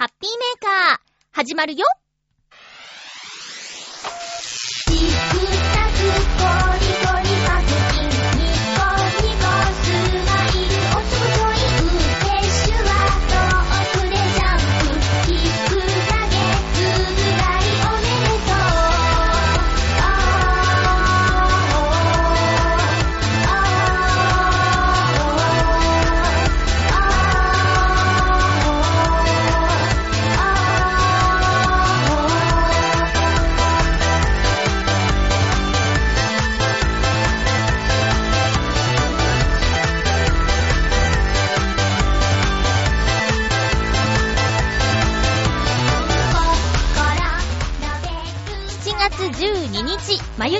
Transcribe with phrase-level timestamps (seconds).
[0.00, 0.98] ハッピーメーカー、
[1.32, 1.84] 始まるよ。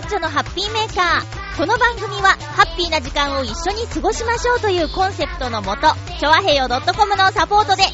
[0.00, 1.56] 日、まゆっちょのハッピーメーカー。
[1.56, 7.84] この番組は、ハッピーな時間を一緒に過ごしましょうというコンセプトのもと、ちょわへよ .com のサポートで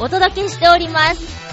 [0.00, 1.44] お届けしております。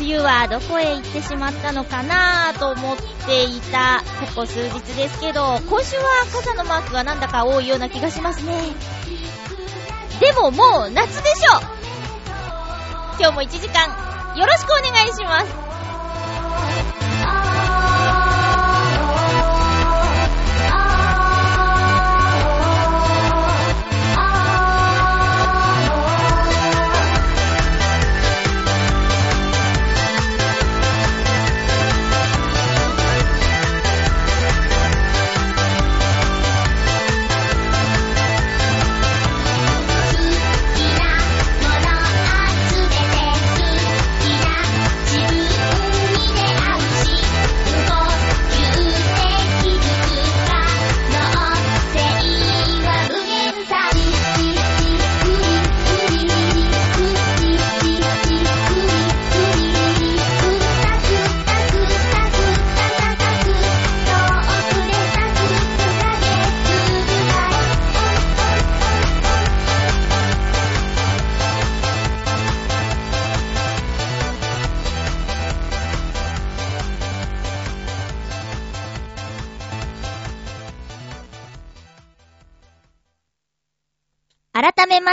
[0.00, 4.02] 梅雨はどこへ行ってしまったのかなと思っていた
[4.34, 8.72] ここ数日ですけど、今週は傘のマークがなんだか多いような気がしますね。
[10.18, 11.60] でももう夏でしょ
[13.20, 13.86] 今日も1時間
[14.36, 15.44] よろしくお願いしま
[17.00, 17.03] す。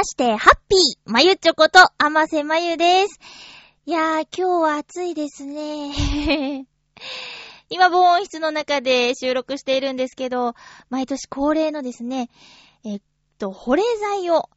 [0.01, 3.19] まして、ハッピーまゆちょこと、あませまゆです。
[3.85, 6.65] いやー、今日は暑いですね。
[7.69, 10.55] 今、防音室の中で収録しているんですけど、
[10.89, 12.31] 毎年恒例のですね、
[12.83, 13.01] えっ
[13.37, 14.49] と、保冷剤を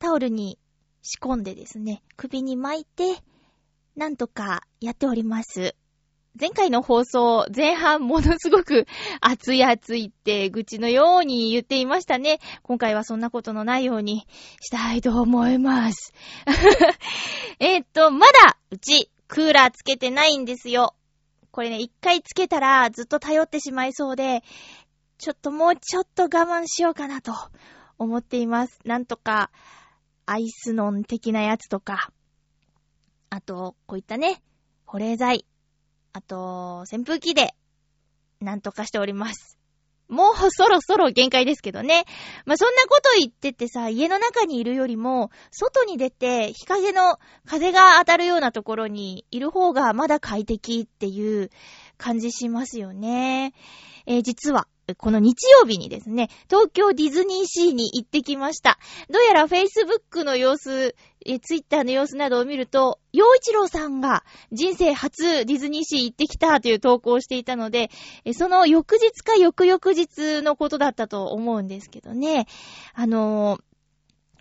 [0.00, 0.58] タオルに
[1.02, 3.22] 仕込んでですね、首に巻いて、
[3.94, 5.76] なんとかやっております。
[6.38, 8.86] 前回の放送、前半ものすごく
[9.20, 12.40] 暑い暑いって愚痴のように言っていましたね。
[12.62, 14.26] 今回はそんなことのないように
[14.60, 16.14] したいと思います。
[17.60, 20.94] えっと、まだうちクーラーつけてないんですよ。
[21.50, 24.42] これね、一回つけたらずっと頼ってしまいそうで、
[25.18, 27.34] ちょっともうちょっと我慢しようかなと
[27.98, 28.80] 思っています。
[28.86, 29.50] なんとか、
[30.24, 32.10] アイスノン的なやつとか、
[33.28, 34.42] あと、こういったね、
[34.86, 35.44] 保冷剤、
[36.12, 37.54] あと、扇風機で、
[38.40, 39.58] なんとかしております。
[40.08, 42.04] もうそろそろ限界ですけどね。
[42.44, 51.50] まあ、そんなこと言っててさ、家の中にいるよりも、外に出て、日陰の風が当たるようなところにいる方がまだ快適っていう
[51.96, 53.54] 感じしますよね。
[54.04, 54.68] えー実は、
[54.98, 58.78] この日曜日にですね、東京ディズニーシーに行ってきました。
[59.08, 60.94] どうやら Facebook の様子、
[61.26, 67.90] えー、Twitter の様子などを見ると、洋一郎さんが人生初ディズニーシー行ってきたという投稿をしていたので、
[68.32, 72.46] その翌日か翌々日のことだったと思うんですけどね。
[72.94, 73.62] あのー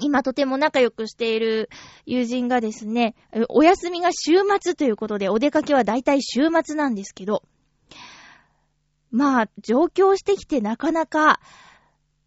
[0.04, 1.70] 今とても仲良くしている
[2.08, 3.14] 友人がですね、
[3.50, 7.44] お休みが週末ということで、お出かけは大体週末なんですけど、
[9.12, 11.40] まあ、上京してきてなかなか、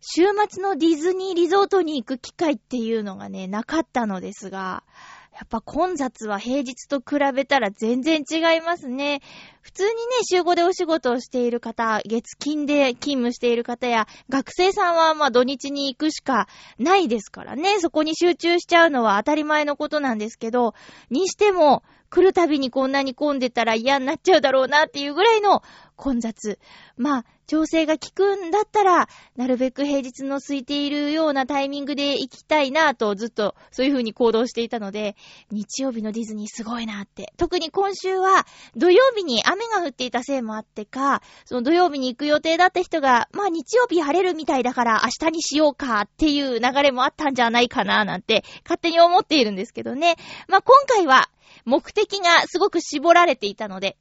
[0.07, 4.85] 週末のディズニーリゾートに行く機会っていうのがね、なかったのですが、
[5.33, 9.23] やっぱ混雑は平日と比べたら全然違いますね。
[9.63, 9.95] 普通にね、
[10.31, 20.75] 週5でお仕事をしている方、月金で勤務している方や、学生さんはまあ土日に行くしかないですからね、そこに集中しちゃうのは当たり前のことなんですけど、
[21.09, 25.63] にしても、来るたびにこんなに混んでたら嫌になっちゃうだろうなっていうぐらいの
[25.97, 26.61] 混雑。
[26.97, 35.17] まあ、調整が効くんだったら、なるべく平日の空いているようなタイミングで行きたいなとずっとそういう風に行動していたので、
[35.51, 37.33] 日曜日のディズニーすごいなって。
[37.37, 38.47] 特に今週は
[38.77, 50.17] 土曜日に雨が降っていたせいもあってか、その土曜日に行く予定だった人が、まあ日曜日晴れるみたいだから明日にしようかっていう流れもあったんじゃないかななんて勝手に思っているんですけどね。
[50.49, 51.29] まあ今回は
[51.65, 53.97] 目的がすごく絞られていたので、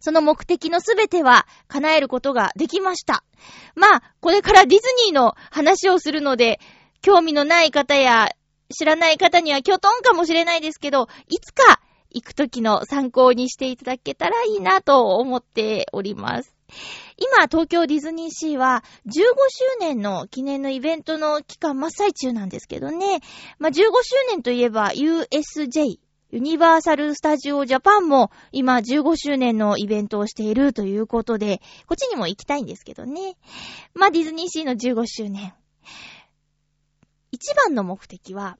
[0.00, 3.24] その目的のすべては叶えることができました。
[3.74, 6.60] まあ、これからディズニーの話をするので、
[7.02, 8.30] 興味のない方や
[8.74, 11.80] 知らない方にはキョトンかもしれないですけど、いつか
[12.10, 16.54] 行く時の参考にしていただけたらいいなと思っております。
[17.16, 19.24] 今、東京ディズニーシーは15周
[19.80, 23.20] 年の記念のイベントの期間真っ最中なんですけどね。
[23.58, 23.84] まあ、15周
[24.30, 25.98] 年といえば USJ、
[26.34, 33.36] ユニバーサル・スタジオ・ジャパンも今15周年のイベントをしているということで、こっちにも行きたいんですけどね。
[33.94, 35.54] まあ、ディズニーシーの15周年。
[37.30, 38.58] 一番の目的は、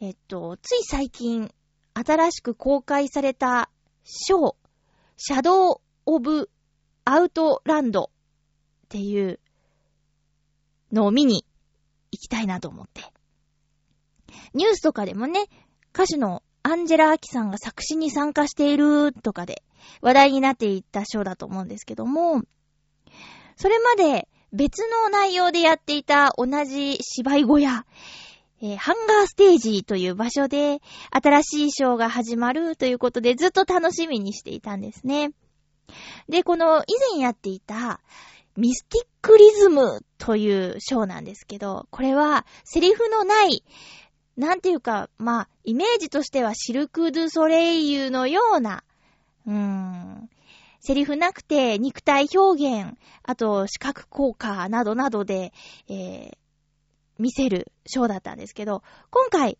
[0.00, 1.54] えっと、つい最近、
[1.94, 3.70] 新しく公開された
[4.02, 4.54] ショー、
[5.16, 6.50] シャドウ・オブ・
[7.04, 8.10] アウトランド
[8.86, 9.38] っていう
[10.90, 11.46] のを見に
[12.10, 13.02] 行きたいなと思って。
[14.52, 15.46] ニュースとかでもね、
[15.94, 19.62] 歌手のアンジェラ・アキさんが作詞に参加しているとかで
[20.00, 22.42] 話題になっていったショーだと思うんですけども、
[23.56, 27.86] それまで別の内容でやっていた同じ芝居小屋、
[28.60, 30.80] えー、ハンガーステージという場所で
[31.10, 35.32] 新しいショーが始まるということでずっと楽しみにしていたんですね。
[36.28, 36.84] で、この以
[37.14, 38.00] 前やっていた
[38.56, 43.64] ミスティックリズムというショーなんですけど、これはセリフのない
[44.36, 48.82] なんていうか、まあ、イメージとしてはシルク・ドゥ・ソレイユのような、
[49.46, 50.30] うーん、
[50.80, 55.52] セリフなくて肉体表現、あと視覚効果などなどで、
[55.88, 56.36] えー、
[57.18, 59.58] 見せるショーだったんですけど、今回、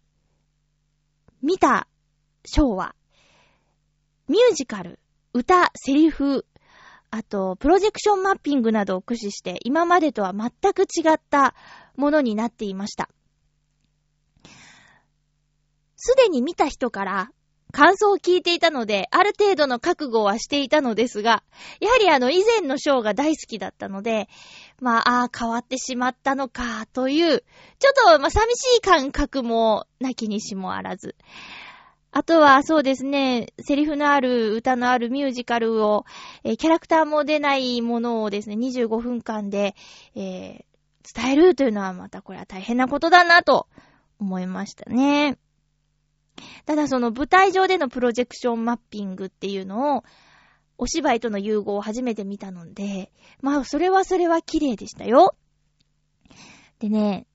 [1.42, 1.86] 見た
[2.44, 2.94] ショーは、
[4.28, 4.98] ミュージカル、
[5.34, 6.46] 歌、セリフ、
[7.10, 11.54] あと、プロジェクションマッピングなどを駆使して、今までとは全く違った
[11.94, 13.10] ものになっていました。
[16.04, 17.30] すでに見た人から
[17.70, 21.44] 感想を聞いていたので、ある程度の覚悟はしていたのですが、
[21.78, 24.28] やはりあの以前のショーが大好きだったので、
[24.80, 27.44] まあ、ああ、変わってしまったのか、という、
[27.78, 31.14] ちょっと、まあ、寂しい感覚も、なきにしもあらず。
[32.10, 36.04] あとは、そうですね、セリフのある、歌のあるミュージカルを、
[36.42, 39.76] え、キャラクターも出ないものをですね、25分間で、
[40.16, 43.68] えー、伝えるというのはまたこれは大変なことだなと
[44.18, 45.38] 思いましたね。
[46.64, 50.04] ただその舞台上でのプロジェクションマッピングっていうのを、
[50.78, 55.34] お芝居との融合を初めて見たので、まあ、それはそれは綺麗でしたよ。
[56.80, 57.26] でね、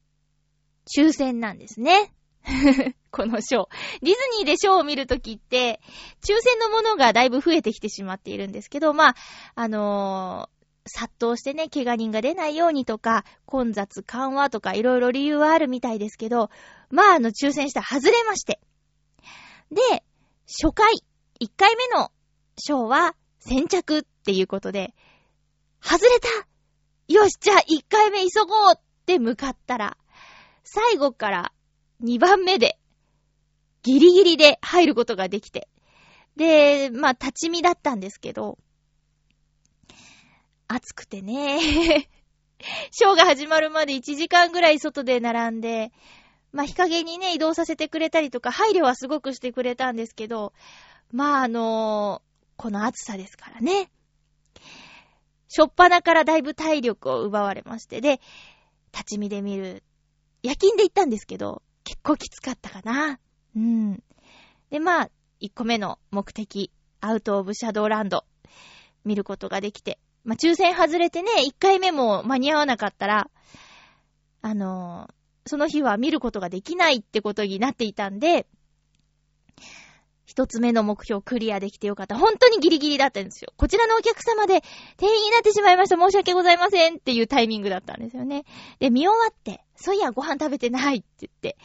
[0.94, 2.14] 抽選なんですね。
[3.12, 3.68] このショー。
[4.02, 5.82] ディズニーでショーを見るときって、
[6.22, 9.16] 抽選のものがだいぶ増えてきてしまっているんですけど、まあ、
[9.56, 16.50] あのー、殺到してね、怪我人が出ないようにとか、混雑緩和とか、いろいろ理由はあるみたいですけど、
[16.90, 18.62] まあ、あの、抽選したら外れまして。
[19.72, 20.04] で、
[20.46, 20.94] 初回、
[21.42, 22.12] 1回目の
[22.58, 24.94] ショーは先着っていうことで、
[25.82, 26.28] 外れた
[27.08, 29.98] よし、じゃあ1回目急ごうって向かったら、
[30.64, 31.54] 最後から
[32.04, 32.78] 2番目で、
[33.84, 35.70] ギリギリで入ることができて。
[36.36, 38.58] で、まあ、立ち見だったんですけど、
[40.68, 41.60] 暑くてね、
[42.92, 45.92] ショーが始まるまで1時間ぐらい外で並んで、
[46.52, 50.54] まあ、日陰にね、移動させてくれたりとか、配慮はすごくしてくれたんですけど、
[51.12, 53.90] まあ、あのー、この暑さですからね。
[55.48, 58.20] しょっぱなからだいぶ体力を奪われまして、で、
[58.92, 59.84] 立ち見で見る。
[60.44, 63.20] 夜勤で行ったんですけど、結構きつかったかな。
[63.56, 64.04] うん。
[64.70, 65.10] で、まあ、
[65.42, 68.26] 1個目の目的、アウトオブシャドーランド、
[69.06, 70.00] 見ることができて。
[70.24, 73.30] まあ、抽選外れてね、1回目も間に合わなかったら、
[74.42, 75.10] あの
[75.48, 78.48] その日は見ることができないってことになっていたんで、
[80.26, 82.18] 一つ目の目標クリアできてよかった。
[82.18, 83.54] 本当にギリギリだったんですよ。
[83.56, 84.62] こちらのお客様で
[84.98, 85.96] 定員になってしまいました。
[85.96, 88.44] 申し訳ございませんっていうタイミングだったんですよね。
[88.80, 91.58] で、見終わって、そういやご飯食べてないって言って。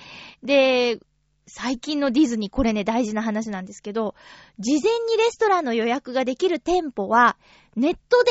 [0.44, 1.00] で、
[1.48, 4.14] 最近のディズニー、これね、大事な話なんですけど、
[4.60, 7.36] 事前にレストランの予約ができる店舗は、
[7.74, 8.30] ネットで、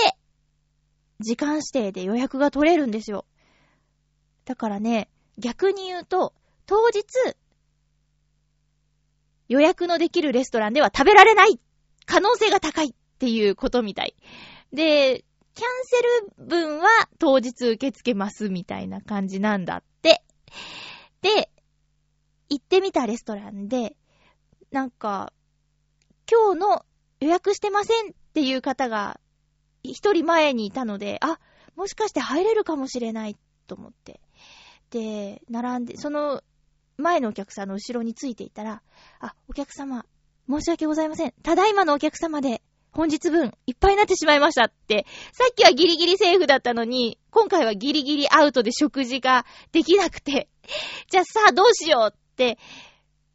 [1.20, 3.26] 時間指定で予約が取れるんですよ。
[4.46, 5.10] だからね、
[5.42, 6.34] 逆に言うと、
[6.66, 7.04] 当日、
[9.50, 11.60] 予約のできるレストランでは食べられない
[12.06, 14.16] 可能性が高いっていうことみたい。
[14.72, 15.98] で、キャンセ
[16.40, 16.88] ル分は
[17.20, 20.24] 当日受け付けますみたいな感じなんだって。
[21.22, 21.50] で、
[22.50, 23.98] 行ってみたレストランで、
[24.72, 25.34] なんか、
[26.32, 26.86] 今日の
[27.20, 29.20] 予約してませんっていう方が
[29.84, 31.40] 一人前にいたので、あ、
[31.76, 34.22] もしかして入れるかもしれないと思って。
[34.92, 36.44] で、並んで、その
[36.98, 38.84] 前のお客さんの後ろについていたら、
[39.20, 40.06] あ、お客様、
[40.50, 41.34] 申し訳ございません。
[41.44, 50.50] ただいまのお客様で、本日分いっぱいになってしまいましたって、さっきはギリギリセーフだったのに、今回はギリギリアウトで食事ができなくて、
[51.10, 52.58] じゃあさあどうしようって、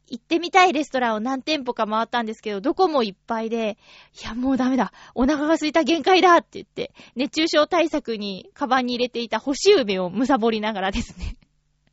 [0.09, 3.77] 行ってみたいレストランを何店舗か回ったんですけど、どこもいっぱいで、
[4.21, 11.35] いやもうダメだ、お腹が空いた限界だって言って、熱中症対策にカバンに入れていた干し梅をむさぼりながらですね、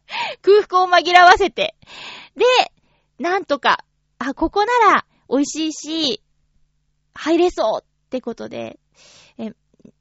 [0.43, 1.77] 空腹を紛らわせて、
[2.37, 2.45] で、
[3.19, 3.85] なんとか、
[4.19, 6.23] あ、ここなら美味しいし、
[7.15, 8.79] 入れそうってことで、
[9.39, 9.53] え、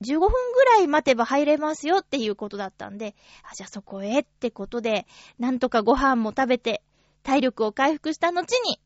[0.01, 5.05] 15分ぐらい待てば入れますよっていうことだったんで、あ、じゃあそこへってことで、
[5.39, 6.83] なんとかご飯も食べて、
[7.23, 8.79] 体力を回復した後に、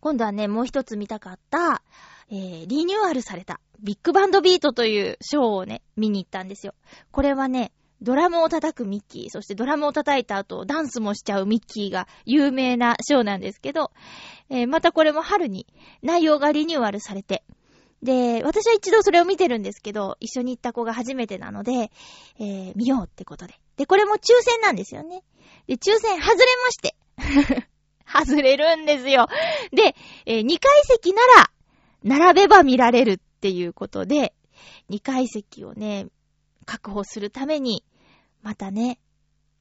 [0.00, 1.82] 今度はね、もう一つ見たかった、
[2.30, 6.74] えー、リニューアルされた、ビッグバンドビートというショーをね、見に行ったんですよ。
[7.10, 13.90] これはね、ドラムを叩くミッキー、そしてドラムを叩いた後、ダンスもしちゃうミッキーが有名なショーなんですけど、
[14.48, 15.66] えー、またこれも春に
[16.02, 17.44] 内容がリニューアルされて、
[18.02, 21.90] で、私は一度それを見てるんですけど、一緒に行った子が初めてなので、
[22.38, 23.54] えー、見ようってことで。
[23.76, 25.22] で、これも抽選なんですよね。
[25.66, 26.96] で、抽選外れまして。
[28.10, 29.28] 外れるんですよ。
[29.72, 31.50] で、えー、2階席なら、
[32.02, 34.32] 並べば見られるっていうことで、
[34.88, 36.06] 2階席をね、
[36.64, 37.84] 確保するために、
[38.42, 39.00] またね、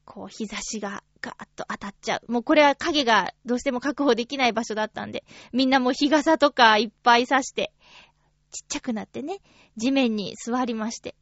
[0.06, 2.32] こう、日差しがガーッと当たっちゃう。
[2.32, 7.72] もうこれは影がどうしても確保できない場所だったんで、みんなもう日傘とかいっぱい差して、
[8.52, 9.40] ちっちゃくなってね、
[9.78, 11.16] 地面に座りまして。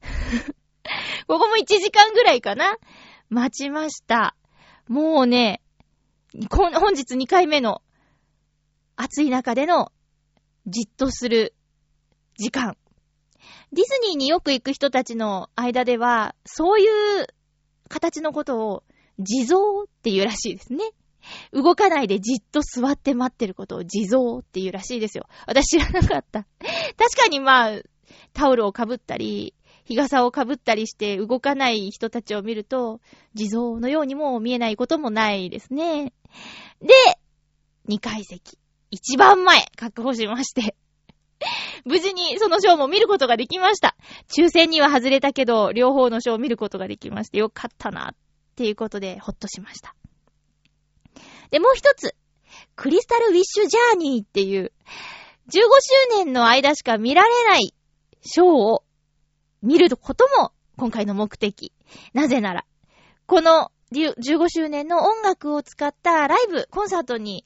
[1.26, 2.76] ここも1時間ぐらいかな
[3.28, 4.36] 待ちました。
[4.88, 5.60] もうね、
[6.50, 7.82] 本日2回目の
[8.96, 9.92] 暑い中での
[10.66, 11.54] じっとする
[12.38, 12.76] 時間。
[13.72, 16.86] ディズニーによく行く人たちの間では、そうい
[17.22, 17.26] う
[17.88, 18.82] 形のことを
[19.18, 20.84] 地蔵っていうらしいですね。
[21.52, 25.26] 動かないでじっと座って待ってることを地蔵っていうらしいですよ。
[25.46, 26.46] 私知らなかった。
[26.96, 27.82] 確かにまあ、
[28.32, 33.00] タオルをかぶったり、日傘をかぶったりして動かない人たちを見ると、
[33.34, 36.12] 地蔵のようにも見えないこともないですね。
[36.80, 36.92] で、
[37.88, 38.58] 2階席、
[38.90, 40.76] 一番前確保しまして、
[41.84, 43.96] 無事にそのショーも見ることができました。
[44.28, 48.14] 抽選には外れたけど、両方のショーを見ることができまして、よかったな、っ
[48.56, 49.94] ていうことで、ほっとしました。
[51.50, 52.14] で、もう一つ、
[52.76, 54.72] クリスタルウィッシュジャーニーっていう、
[55.48, 57.74] 15周年の間しか見られない
[58.22, 58.84] ショーを
[59.62, 61.72] 見ることも今回の目的。
[62.14, 62.64] なぜなら、
[63.26, 67.44] この15周年の音楽を使ったライブ、コンサートに、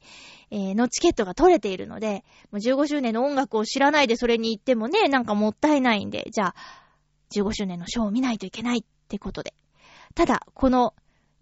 [0.49, 6.55] えー、のチケットが取れているので、もう15周年の音楽を知らないでそれに行ってもね、なんかもったいないんで、じゃあ、
[7.31, 9.53] 15周年のショーを見ないといけないってことで。
[10.15, 10.93] ただ、この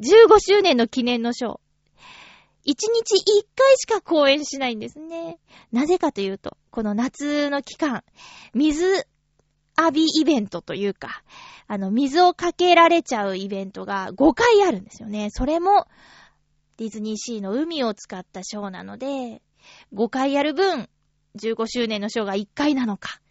[0.01, 1.59] 15周年の記念のショー、1
[2.65, 5.37] 日1回しか公演しないんですね。
[5.71, 8.03] なぜかというと、この夏の期間、
[8.53, 9.07] 水
[9.77, 11.21] 浴びイベントというか、
[11.67, 15.29] あの、水をかけられちゃうイベントが5回あるんですよね。
[15.29, 15.87] それも、
[16.77, 19.41] ディズニーシーの海を使ったショーなので、
[19.93, 20.89] 5回やる分、
[21.37, 23.21] 15周年のショーが1回なのか。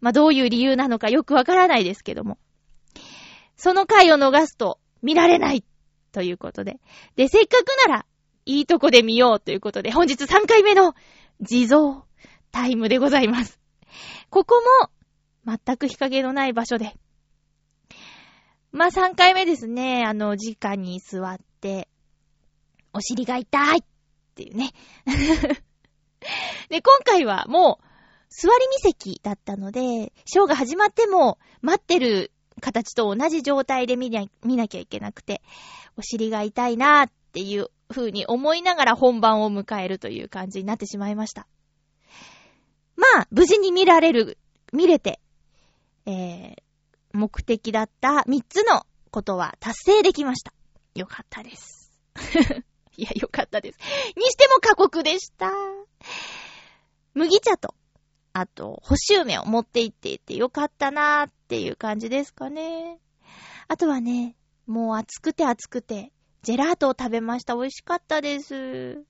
[0.00, 2.38] まあ、どういう理由なのかよくわからないですけども。
[3.56, 5.64] その回を逃すと見られない
[6.12, 6.80] ということで。
[7.16, 8.06] で、せっかくなら、
[8.46, 10.94] いいとこで見ようということで、本日3回目の
[11.40, 12.04] 地蔵
[12.52, 13.58] タイムでございます。
[14.30, 14.90] ここも、
[15.46, 16.96] 全く日陰のない場所で。
[18.72, 20.04] まあ、3回目ですね。
[20.06, 21.88] あの、直に座って、
[22.94, 23.82] お尻が痛いっ
[24.34, 24.72] ていうね。
[26.70, 27.84] で、今回はもう、
[28.30, 35.42] 座り見席だったので、ショーが始まっても、待ってる形と同じ状態で見な見なきゃいけなくて、
[35.96, 41.46] お尻が痛いなーっていう風に思いながら本番を迎えるという感じになってしまいました。
[42.96, 44.38] まあ、無事に見られる、
[44.72, 45.20] 見れて、
[46.06, 46.56] えー、
[47.12, 50.52] 目的だった3つのことは達成できました。
[50.94, 51.92] よかったです。
[52.96, 53.78] いや、よかったです。
[54.16, 55.50] にしても過酷でした。
[57.14, 57.74] 麦茶と、
[58.32, 62.98] あと、干し梅を持って行っていてよかったなーっていう感じですかね。
[63.68, 64.36] あとはね、
[64.66, 67.54] もう暑くて暑くて、ジェラートを食べました。
[67.54, 69.04] 美味しかったです。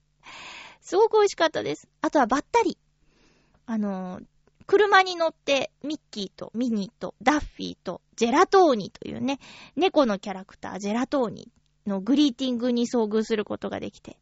[0.81, 1.89] すごく美味しかったです。
[2.01, 2.77] あとはばったり。
[3.65, 4.21] あの、
[4.67, 9.39] 車に乗って、ミッキーとミニーとダッフィーとジェラトーニというね、
[9.75, 11.51] 猫のキャラクタージェラトーニ
[11.85, 14.17] のグリーティングに遭遇することができて、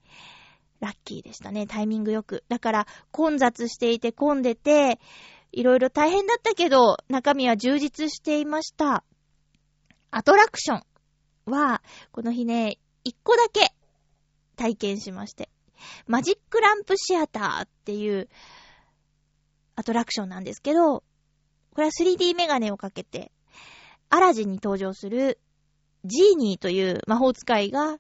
[0.80, 1.66] ラッキーでしたね。
[1.66, 2.44] タイミングよく。
[2.50, 5.00] だから、混雑していて混んでて、
[5.52, 9.04] いろいろ大変だったけど、中身は充実していました。
[10.12, 13.74] アトラクションは、この日ね、一個だけ
[14.56, 15.50] 体験しまして。
[16.08, 18.30] マジックランプシアターっていう
[19.76, 21.04] アトラクションなんですけど、こ
[21.78, 23.32] れは 3D メガネをかけて、
[24.10, 25.40] アラジンに登場する
[26.06, 27.98] ジーニーという魔法使いが、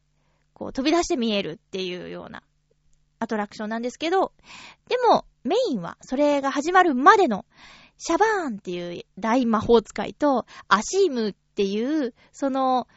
[0.53, 2.43] こう飛び出して見えるっていうような
[3.19, 4.33] アトラクションなんですけど、
[4.87, 7.45] でもメインはそれが始まるまでの
[7.97, 12.87] シャバーンっていう大魔法使いとアシームっていう、その、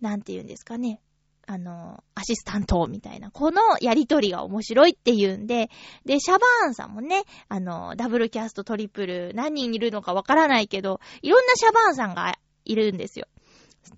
[0.00, 1.00] なんて言うんですかね。
[1.48, 5.70] あの、アシスタントみたいな、このやりとりが面白いっていうんで、
[6.04, 13.28] で、シャバーンさんもね、あの、ダブルキャスト、トリプル、何人いるのかわからないけど、いろんなシャバーンさんがいるんですよ。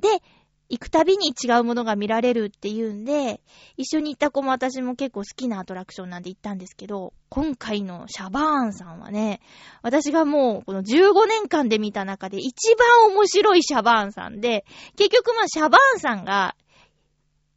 [0.02, 0.22] で、
[0.70, 3.40] 行くたびに違うものが見られるっていうんで、
[3.78, 9.40] 一緒に行った子も私も結構好きなアトラクションなんで行ったんですけど、今回のシャバーンさんはね、
[9.82, 16.54] 私がもうこの15年間で見た中で一番面白いシャバーンさんで、結局まあシャバーンさんが、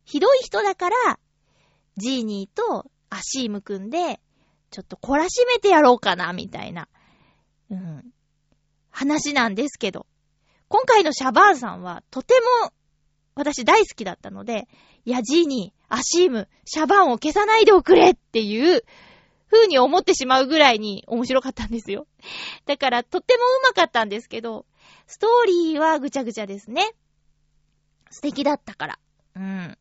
[0.06, 1.20] ひどい人だから、
[1.98, 4.22] ジーニーとアシームくんで、
[4.72, 6.88] ちょっと懲らしめてやろうかな、みたいな、
[7.70, 8.14] うん、
[8.90, 10.08] 話なんですけど、
[10.70, 12.72] 今回のシャバーンさんはとても
[13.36, 14.68] 私大好きだったので、
[15.06, 18.84] いや、ジーニー、アシーム、シャバンを消さないでおくれっていう
[19.52, 22.08] 風に思ってしまうぐらいに面白かったんですよ。
[22.66, 24.66] だから、とっても上手かったんですけど、
[25.08, 26.94] ストーリーはぐちゃぐちゃですね。
[28.10, 29.00] 素敵だったから。
[29.36, 29.78] うん。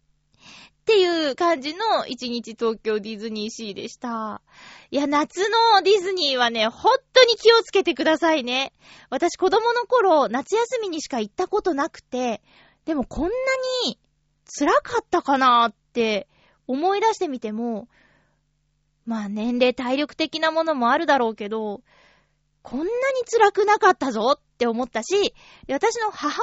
[0.91, 4.43] っていう感じの一日東京ディズニーシーでした。
[4.91, 8.73] いや、夏のディズニーはね、本当に気をつけてくださいね。
[9.09, 12.43] 私子供の頃、夏休みにしか行ったことなくて、
[12.85, 13.29] でもこんな
[13.87, 13.99] に
[14.47, 16.29] 辛かったかなって
[16.67, 17.89] 思い出してみても、
[19.07, 21.83] まあ年齢体力的なものもあるだろうけど、
[22.63, 22.91] こんなに
[23.27, 25.35] 辛くなかったぞって思ったし、
[25.69, 26.41] 私の母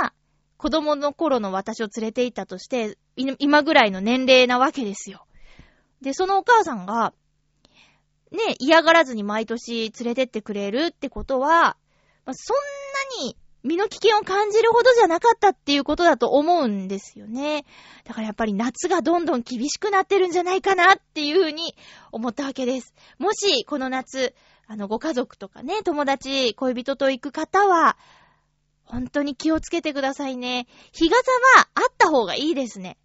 [0.00, 0.12] 親は
[0.56, 5.26] 子供の頃の私を連れて行ったとして、今ぐらいの年齢なわけですよ。
[6.00, 7.12] で、そのお母さんが、
[8.30, 11.76] ね、嫌がらずに毎年連れてってくれるってことは、
[12.24, 12.56] まあ、そん
[13.20, 17.64] なに身の危険を感じるほどじゃなかったっていうことだと思うんですよね。
[18.04, 21.74] だからやっぱり夏がどんどん厳しくなってるんじゃないかなっていうふうに
[22.10, 22.94] 思ったわけです。
[23.18, 24.34] もしこの夏、
[24.66, 27.96] あのご家族とかね、友達、恋人と行く方は、
[28.84, 30.66] 本当に気をつけてくださいね。
[30.92, 31.16] 日傘
[31.60, 32.98] はあった方がいいですね。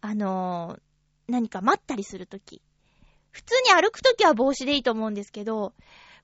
[0.00, 0.80] あのー、
[1.28, 2.62] 何か待ったりするとき。
[3.30, 5.74] 普通に歩くときは帽子でいいと思うんですけど、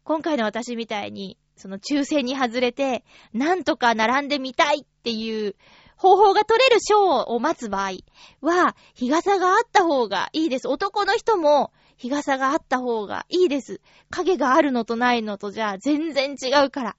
[0.05, 5.57] 今回の私みたいに、その抽選に外れて、なんとか並んでみたいっていう
[5.97, 7.93] 方法が取れる賞を待つ場合
[8.41, 10.69] は、日傘があった方がいいです。
[10.69, 13.81] 男の人も日傘があった方がいいです。
[14.11, 16.97] 影があるのとないのとじゃあ全然違うから。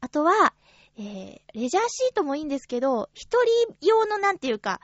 [0.00, 0.54] あとは、
[0.98, 4.80] えー、レジャーシートもいいんですけど、一人用のなんていうか、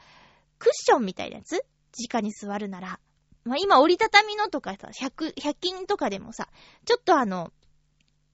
[0.59, 1.65] クッションみたいなやつ？
[2.11, 3.01] 直に座るなら。
[3.45, 6.49] まあ、今折りたたみのとかさ、100、100均とかでもさ、
[6.85, 7.53] ちょっとあの、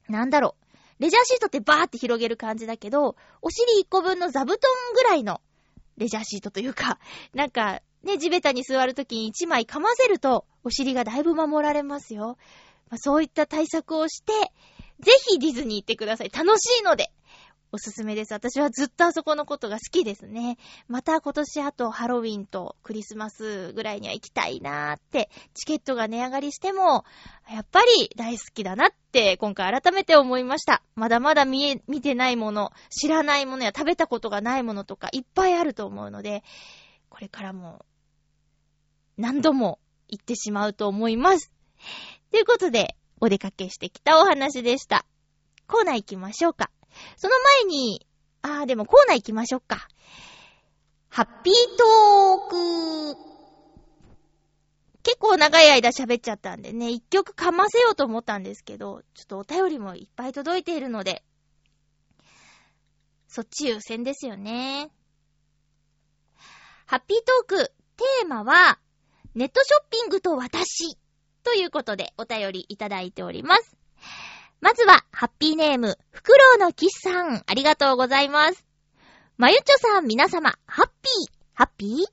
[0.09, 0.66] なんだろう。
[0.99, 4.59] レジャーシートってバーって広げる感じだけど、お尻1個分の座布団
[4.95, 5.41] ぐらいの
[5.99, 6.99] レジャーシートというか、
[7.35, 12.39] なんか、ね、地べたに座るときに1枚噛ませると、お尻がだいぶ守られますよ。
[12.89, 14.33] まあ、そういった対策をして、
[15.01, 16.31] ぜひディズニー行ってください。
[16.31, 17.11] 楽しいので。
[17.73, 18.33] おすすめです。
[18.33, 20.57] 私はずっとあそこのことが好きですね。
[20.89, 27.05] また今年あとハロウィンとクリスマスぐらいには行きたいなーって、チケットが値上がりしても、
[27.51, 30.83] やっぱり大好きだなって今回改めて思いました。
[30.95, 36.45] まだまだ見え、見てないもの、知らないものや食べたことがないものとかいっぱいあると思うので、
[37.09, 37.85] これからも
[39.17, 41.51] 何度も行ってしまうと思います。
[42.31, 45.07] ということで、お出かけしてきたお話でした。
[45.67, 46.71] コーナー行きましょうか。
[47.17, 48.07] その前に、
[48.43, 49.89] あーでもコーナー行きましょうか。
[51.09, 53.37] ハッピートーク。
[55.03, 61.23] 結構長い間喋っちゃったんでね、一曲かませようと思ったんですけど、ちょっとお便りもいっぱい届いているので、
[63.29, 64.91] そっち優先ですよね。
[66.87, 68.79] ハッピートーク、テーマは、
[69.35, 70.97] ネットショッピングと私
[71.45, 73.76] ということでお便りいただいております。
[74.61, 78.65] まずは、ハッピーネーム、フクロウのキスさん、ありがとうございます。
[79.37, 82.07] まゆちょさん、皆様、ハッピー、ハッピー？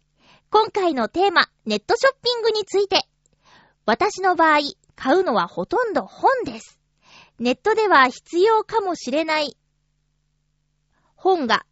[0.50, 3.00] 今回のテーマ、ネットショッピングについて。
[3.86, 4.60] 私の場合、
[4.96, 6.80] 買うのはほとんど本です。
[7.40, 9.58] ネットでは必要かもしれない
[11.16, 11.66] 本が、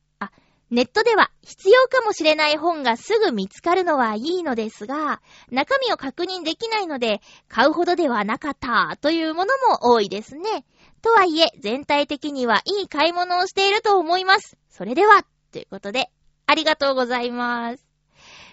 [0.72, 10.66] ネットでは必要かもしれない本がすぐ見つかるのはいいのですが、中身を確認できないので、買うほどではなかったというものも多いですね。
[11.02, 14.58] とはいえ、全体的にはいい買い物をしていると思います。
[14.70, 16.10] それでは、ということで、
[16.46, 17.86] ありがとうございます。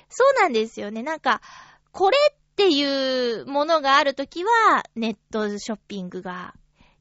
[0.08, 1.04] そうなんですよね。
[1.04, 1.40] なんか、
[1.92, 6.54] これっていうものがあるときは、ネットショッピングが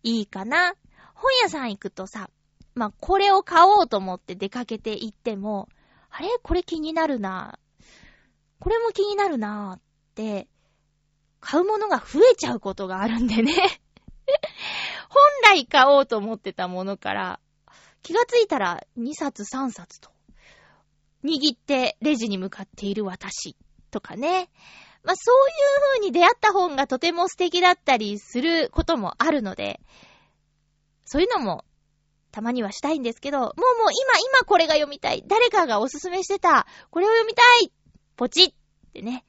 [0.04, 0.76] いいかな。
[1.16, 2.30] 本屋さん行くとさ、
[2.78, 5.68] まあ、これを買おうと思って出かけて行っても、
[6.10, 6.30] あれ？
[6.42, 7.60] これ気になるな。
[8.60, 9.82] これも気になるなっ
[10.16, 10.48] て、
[11.40, 13.54] 買うものが増えちゃうことがあるんでね。
[15.10, 17.40] 本来買おうと思ってたものから、
[18.04, 20.12] 気がついたら2冊3冊と、
[21.24, 23.56] 握ってレジに向かっている私
[23.90, 24.50] とかね。
[25.04, 29.80] まあ、そういう風に出会った本がとても素敵だったりすることもあるので、
[31.06, 31.64] そういうのも
[32.32, 35.24] たまにはしたいんですけど、もうもう今今これが読みたい。
[35.28, 36.68] 誰かがおすすめしてた。
[36.90, 37.72] これを読みたい。
[38.16, 38.54] ポチっ
[38.94, 39.26] てね。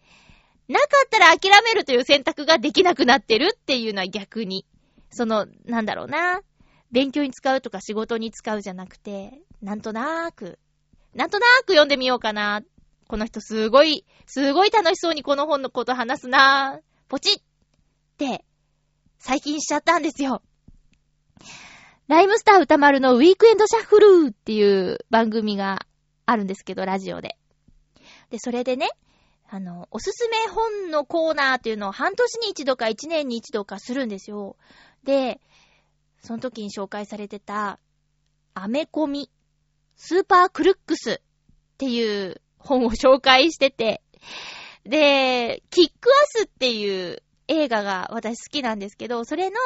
[0.69, 4.67] なかったら諦めるという選択ができなくなってるっていうのは逆に。
[5.11, 6.43] その、なんだろうな。
[6.91, 10.59] 勉強に使うとか仕事に使うじゃなくて、なんとなーく、
[11.15, 12.63] なんとなーく読んでみようかな。
[13.09, 16.81] この人すごい、すごい楽しそうにこの本のこと話すなー。
[17.09, 17.43] ポチっ
[18.19, 18.45] て、
[19.19, 20.43] 最近しちゃったんですよ。
[22.09, 25.81] ライムスター歌丸のウィークエンドシャッフルっていう番組が
[26.25, 27.37] あるんですけど、ラジオで。
[28.31, 28.89] で、それでね、
[29.51, 34.57] あの、おすすめ本のコーナーっていうのを半年に一度か一年に一度かするんですよ。
[35.05, 35.39] で、
[36.23, 37.79] その時に紹介されてた、
[38.55, 39.31] アメコミ、
[39.97, 44.01] スーパークルックスっていう本を紹介してて、
[44.85, 49.57] で、キックアスっていう映画が私好きなんですけど、それの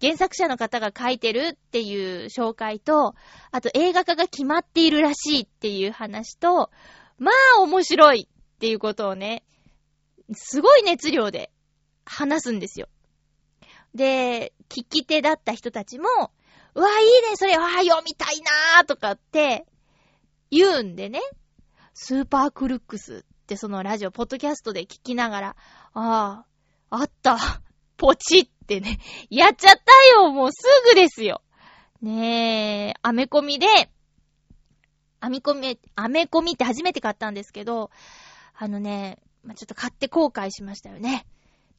[0.00, 3.14] 原作者の方が書いてるっていう紹介と、
[3.50, 6.70] あと映画化が決まっているらしいっていう話と、
[7.18, 9.44] まあ面白いっていうことをね、
[10.32, 11.50] すごい熱量で
[12.04, 12.88] 話すんですよ。
[13.94, 16.08] で、聞き手だった人たちも、
[16.74, 18.40] うわ、いいね、それ、わあ、読みたい
[18.76, 19.66] なーとかって
[20.50, 21.20] 言うんでね、
[21.94, 25.56] スーパークルックスってそのラジオ、ポッドキャストで聞きながら、
[25.92, 26.46] ああ、
[26.90, 27.38] あった、
[27.96, 28.98] ポチってね、
[29.30, 31.42] やっちゃったよ、もうすぐですよ。
[32.00, 33.66] ねえ、アメコミで、
[35.20, 37.90] アメコミ、アメコミって初めて買ったんですけど、
[38.54, 41.26] あのね、まあ、ちょっと買って後悔しましたよね。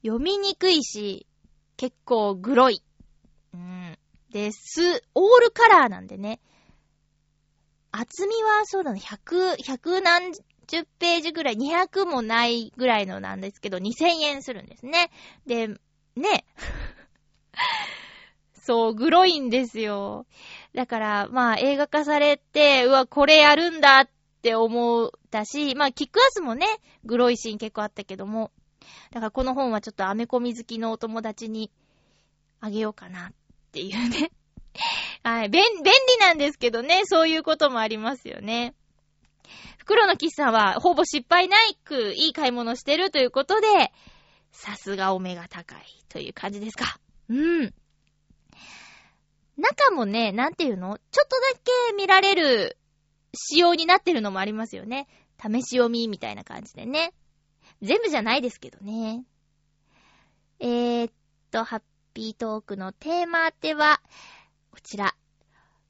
[0.04, 1.28] 読みにくいし、
[1.78, 2.84] 結構グロい。
[3.54, 3.98] うん。
[4.32, 6.40] で、す、オールカラーなんでね。
[7.92, 10.32] 厚みはそうだね、100、100何
[10.66, 15.10] 十ページぐらい、200もないぐらいのなんですけど、2000円するんですね。
[15.46, 15.68] で、
[16.16, 16.46] ね。
[18.54, 20.26] そう、グロいんですよ。
[20.74, 24.10] だから、まあ、映画化されて、うわ、これやるんだっ
[24.42, 26.66] て思ったし、まあ、キックアスもね、
[27.04, 28.52] グロいシーン結構あったけども、
[29.12, 31.72] だからこの本はちょっとアメコミ好きのお友達に
[32.60, 33.34] あげようかなっ
[33.72, 34.32] ていうね。
[35.24, 35.50] はい。
[35.50, 38.74] 便、便利なんですけどね、そういうこともありますよね。
[39.86, 43.68] 袋の喫茶はほぼ失敗ないくいい買い物してるということで、
[44.52, 46.98] さすがお目が高いという感じですか。
[47.30, 47.74] うん。
[49.58, 50.98] 中もね、なんていうの？
[51.12, 52.78] ちょっとだけ見られる
[53.36, 55.08] 仕様になってるのもありますよね。
[55.40, 57.14] 試し読みみたいな感じでね。
[57.84, 59.24] 全部じゃないですけどね。
[60.60, 61.14] えー、っ
[61.52, 61.82] と、ハッ
[62.16, 64.02] ピートークのテーマ当ては、
[64.72, 65.16] こちら。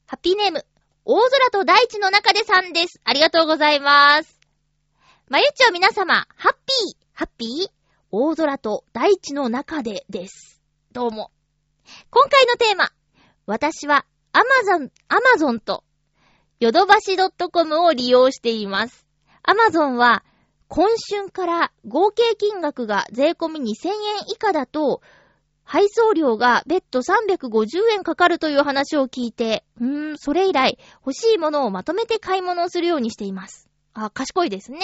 [0.05, 0.65] ハッピーネーム、
[1.07, 2.99] 大空と大地の中でさんです。
[3.03, 4.39] ありがとうございます。
[5.29, 7.71] まゆっちょ皆様、ハッピー、ハッピー？
[8.09, 10.63] 大空と大地の中でです。
[10.93, 11.29] どうも。
[12.09, 12.89] 今回のテーマ、
[13.45, 15.83] 私はアマゾン、アマゾンと、
[16.59, 19.05] ヨドバシ .com を利用しています。
[19.43, 20.23] アマゾンは、
[20.69, 23.93] 今春から合計金額が税込み2000円
[24.33, 25.03] 以下だと、
[25.65, 33.67] 配送料が別途350円かかるという話を聞いて、うーん、それ以来欲しいものをまとめて買い物をするようにしています。
[33.93, 34.79] あ、賢いですね。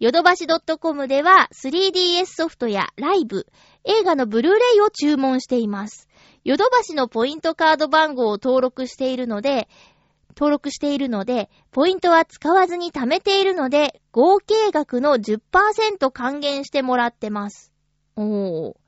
[0.00, 0.46] ヨドバシ
[0.80, 3.46] .com では 3DS ソフトやライブ、
[3.84, 6.08] 映画のブルーレイを注文しています。
[6.42, 9.68] ヨドバシのポイントカード番号を登録しているので、
[10.36, 17.72] 登録しているので、ポイントは使わずに貯めているので、合計額の10%還元してもらってます。
[18.16, 18.83] おー。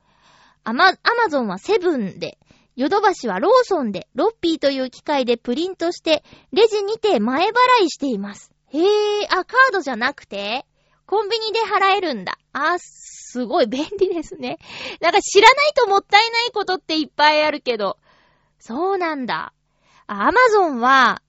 [0.67, 2.37] アマ、アマゾンはセブンで、
[2.75, 7.51] ヨドバシはローソンで、ロッピーという機械でプリントして、レジにて前払
[7.85, 8.51] いしています。
[8.73, 8.83] へー、
[9.29, 10.65] あ、カードじゃなくて、
[11.05, 12.37] コンビニで払えるんだ。
[12.51, 14.57] あ、すごい便利ですね。
[14.99, 17.97] なんか知らないともったいないことっていっぱいあるけど、
[18.59, 19.53] そうなんだ。
[20.05, 21.21] アマゾンは、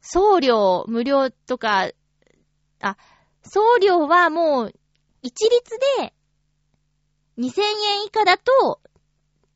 [0.00, 1.90] 送料無料とか、
[2.80, 2.96] あ、
[3.42, 4.72] 送料はもう、
[5.20, 6.14] 一律で、
[7.40, 8.80] 2000円以下だと、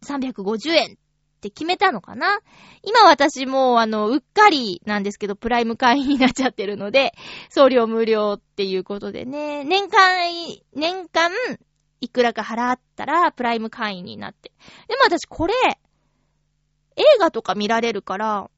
[0.07, 0.89] 350円っ
[1.41, 2.41] て決めたのかな？
[2.83, 7.13] 今私もうあの、うっかりなんですけど、プライム会員になっちゃってるので、
[7.51, 10.31] 送料無料っていうことでね、年間、
[10.75, 11.31] 年間、
[12.01, 14.53] いくらか払ったら、プライム会員になって。
[14.89, 15.55] でも私これ、
[16.97, 18.51] 映画とか見られるから、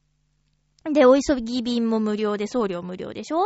[0.92, 3.44] で、お急ぎ便も無料で送料無料でしょ？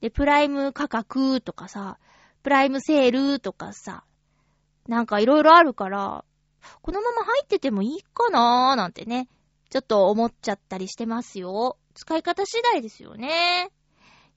[0.00, 1.98] で、プライム価格とかさ、
[2.42, 4.04] プライムセールとかさ、
[4.90, 6.24] なんかいろいろあるから、
[6.82, 9.28] このまま入っててもいいかなーなんてね、
[9.70, 11.78] ちょっと思っちゃったりしてますよ。
[11.94, 13.70] 使い方次第ですよね。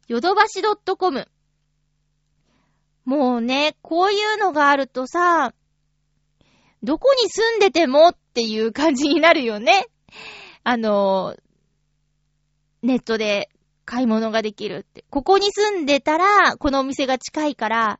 [0.07, 0.61] ヨドバシ
[0.95, 1.27] .com。
[3.03, 5.55] もうね、こういうのがあるとさ、
[6.83, 9.87] どこに住んでてもっていう感じになるよね。
[10.63, 11.35] あの、
[12.83, 13.49] ネットで
[13.85, 15.03] 買い物ができるって。
[15.09, 17.99] ここに住んでたら、このお店が近いから、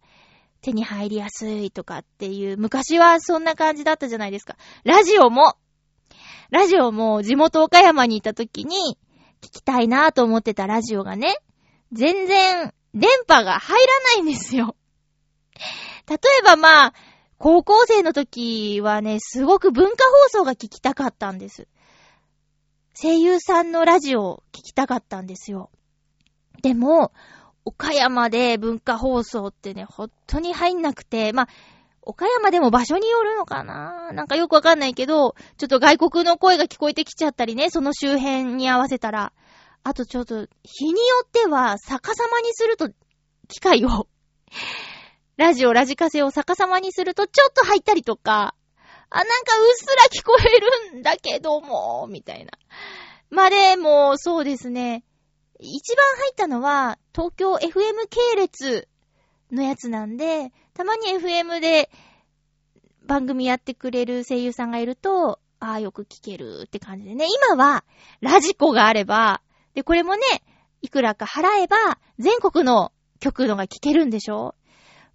[0.64, 4.56] 手に入りやすいとかっていう、昔はそんな感じだったじゃないですか。
[4.84, 5.56] ラジオも、
[6.50, 8.98] ラジオも地元岡山にいた時に
[9.42, 11.36] 聞きたいなぁと思ってたラジオがね、
[11.92, 14.76] 全然電波が入らないんですよ。
[16.10, 16.94] 例えばまあ、
[17.38, 21.68] 高校生の時はね、すごく文化放送が聞きたかったんです。
[22.96, 25.70] 声優さんのラジオを聞きたかったんですよ。
[26.62, 27.12] でも、
[27.66, 31.48] 岡山で文化放送ってね、ほんとに入んなくて、まあ、
[32.02, 34.12] 岡山でも場所によるのかな？
[34.12, 39.32] なんかよくわかんないけど、ちょっと外国の声が聞こえてきちゃったりね、その周辺に合わせたら。
[39.86, 42.90] あとちょっと、日によっては逆さまにすると、
[43.48, 44.08] 機械を、
[45.36, 48.56] ラジオ、ラジカセを逆さまにするとちょっと入ったりとか、
[49.10, 52.52] あ、なんかうっすら聞こえるんだけども、みたいな。
[53.30, 55.04] まあ、でも、そうですね。
[55.66, 58.88] 一番入ったのは、東京 FM 系列
[59.52, 61.90] のやつなんで、たまに FM で
[63.06, 67.26] 番組やってくれる声優さんがいると、ああ、よく聞けるって感じでね。
[67.56, 67.86] 今は、
[68.20, 69.42] ラジコがあれば、
[69.74, 70.22] で、これもね、
[70.82, 71.78] いくらか払えば、
[72.20, 74.56] 全国の曲のが聞けるんでしょ？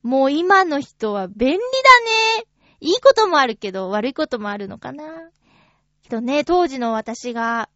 [0.02, 1.61] もう今の人は便利だ
[2.40, 2.46] ね。
[2.80, 5.28] いいこともあるけど、悪いこともあるのかな。
[6.02, 7.68] けどね、当時の私が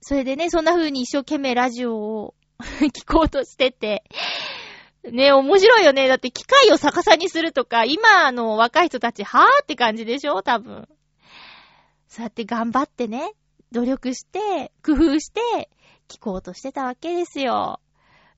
[0.00, 4.04] それでね、そんな風に一生懸命ラジオを 聞こうとしてて、
[5.04, 6.08] ね、面白いよね。
[6.08, 10.42] だって機械を逆さにするとか、今の若い人たち、はぁって感じでしょ？
[10.42, 10.88] 多分。
[12.08, 13.32] そうやって頑張ってね、
[13.72, 15.70] 努力して、工夫して、
[16.08, 17.80] 聞こうとしてたわけですよ。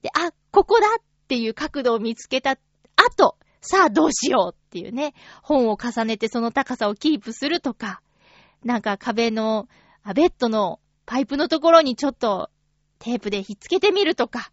[0.02, 2.58] で、あ、ここだっていう角度を見つけた
[2.96, 8.02] 後、さあどうしようっていうね、本を重ねてその高さをキープするとか、
[8.64, 9.68] なんか壁の、
[10.14, 12.50] ベッドのパイプのところにちょっと
[12.98, 14.52] テープでひっつけてみるとか、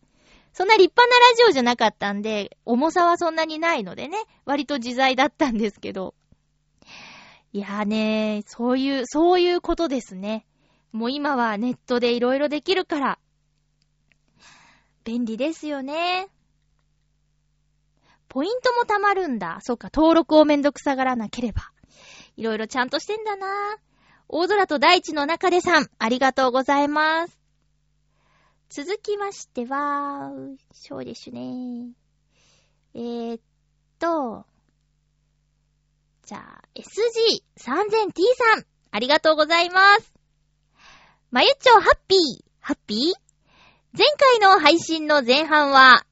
[0.53, 6.15] そんな立派なラジオじゃなかったんで、重さはそんなにないのでね、割と自在だったんですけど。
[7.53, 10.45] いやーねー、そういう、そういうことですね。
[10.91, 13.19] もう今はネットでいろいろできるから、
[15.03, 16.27] 便利ですよね。
[18.27, 19.59] ポイントも貯まるんだ。
[19.61, 21.71] そうか、登録をめんどくさがらなければ。
[22.37, 23.77] いろいろちゃんとしてんだな
[24.31, 27.39] 大空と大地の中でさん、ありがとうございます。
[28.69, 30.31] 続きましては、
[30.71, 31.89] そうですね。
[32.93, 33.41] えー、っ
[33.97, 34.45] と、
[36.27, 36.85] じゃあ、SG3000T
[37.57, 40.13] さん、ありがとうございます。
[41.31, 42.19] まゆっちょハッピー、
[42.59, 43.13] ハッピー？
[43.97, 46.05] 前回の配信の前半は、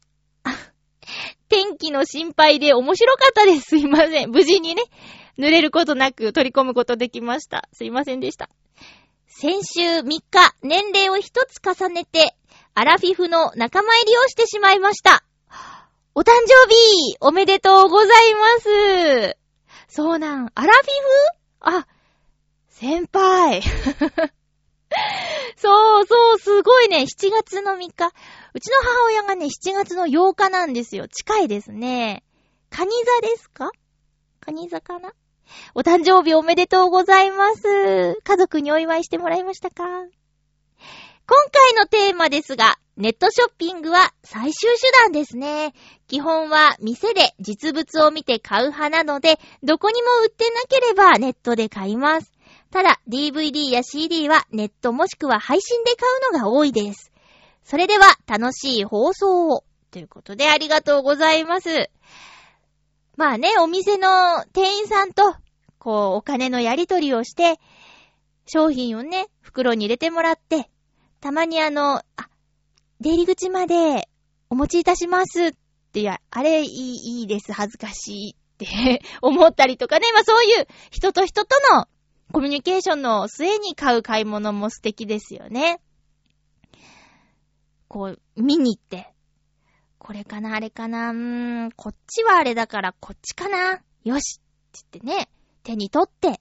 [1.50, 3.62] 天気の心配で面白かったです。
[3.62, 4.32] すいません。
[4.32, 4.82] 無事にね、
[5.38, 7.70] 濡れることなく取り込むことできました。
[7.74, 8.50] すいませんでした。
[9.28, 10.24] 先週3日、
[10.64, 12.36] 年齢を一つ重ねて、
[12.74, 15.24] アラフィフの仲間入りをしてしまいました。
[16.16, 19.38] お誕生日おめでとうございます
[19.88, 20.84] そうなん、アラフィ
[21.70, 21.78] フ？
[21.78, 21.88] あ、
[22.70, 23.62] 先輩。
[25.58, 27.02] そうそう、すごいね。
[27.04, 28.14] 7月の3日。
[28.54, 31.08] うちの母親がね、7月の8日なんですよ。
[31.08, 32.24] 近いですね。
[32.70, 33.70] カニ座ですか？
[34.40, 35.14] カニ座かな？
[35.76, 38.20] お誕生日おめでとうございます。
[38.24, 39.84] 家族にお祝いしてもらいましたか？
[39.84, 40.08] 今
[41.52, 45.74] 回のテーマですが、ネットショッピングは最終手段ですね。
[46.08, 52.32] 基本は店で実物を見て買う派なので、どこにも売ってなければネットで買います。
[52.72, 57.12] ただ、DVD や CD はネットもしくは配信で買うのが多いです。
[57.64, 59.64] それでは、楽しい放送を。
[59.92, 61.90] ということで、ありがとうございます。
[63.18, 65.36] まあね、お店の店員さんと、
[65.80, 67.60] こう、お金のやり取りをして、
[68.46, 70.70] 商品をね、袋に入れてもらって、
[71.20, 72.04] たまにあの、あ、
[73.02, 74.08] 出入り口まで
[74.52, 75.52] お持ちいたしますっ
[75.92, 80.06] て、や、あれいい、いいです、恥ずかしいって 思ったりとかね。
[80.14, 81.88] まあそういう人と人との
[82.32, 85.82] コミュニケーションの末に買う買い物も素敵ですよね。
[87.88, 89.12] こう、見に行って、
[90.08, 95.30] これかな、あれかな、うーん、こっちはあれだからこっちかな、よしって言ってね、
[95.64, 96.40] 手に取って、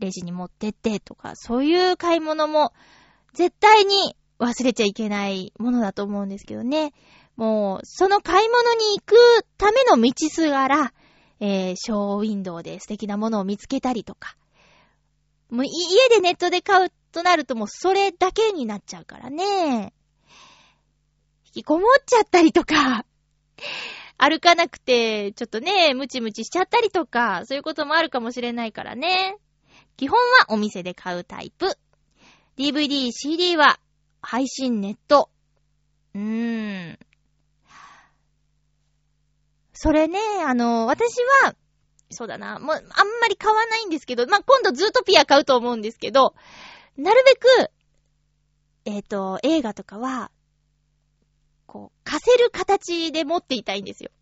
[0.00, 2.72] レジに持ってってとか、そういう買い物も
[3.32, 6.92] 絶対に忘れちゃいけないものだと思うんですけどね。
[7.36, 9.14] もう、その買い物に行く
[9.56, 10.92] ための道すがら、
[11.38, 14.36] えー、ショーウィンドウで素敵なものを見つけたりとか。
[15.48, 19.92] もう家でネットで買うとなるともうそれだけになっちゃうからね。
[21.54, 23.06] きこもっちゃったりとか、
[24.18, 29.36] 歩かなくて、ちょっとね、ムチムチしちゃったりとか、そういうこともあるかもしれないからね。
[29.96, 31.78] 基本はお店で買うタイプ。
[32.58, 33.78] DVD、CD は
[34.20, 35.30] 配信ネット。
[36.16, 36.98] うーん。
[39.74, 41.54] それね、あの、私は、
[42.10, 46.34] そうだな、もう、あんまり買わないんですけど、まあ、今度ズートピア買うと思うんですけど、
[46.96, 47.70] なるべく、
[48.86, 50.32] えっ、と、映画とかは、
[51.74, 54.12] こう、貸せる形で持っていたいんですよ。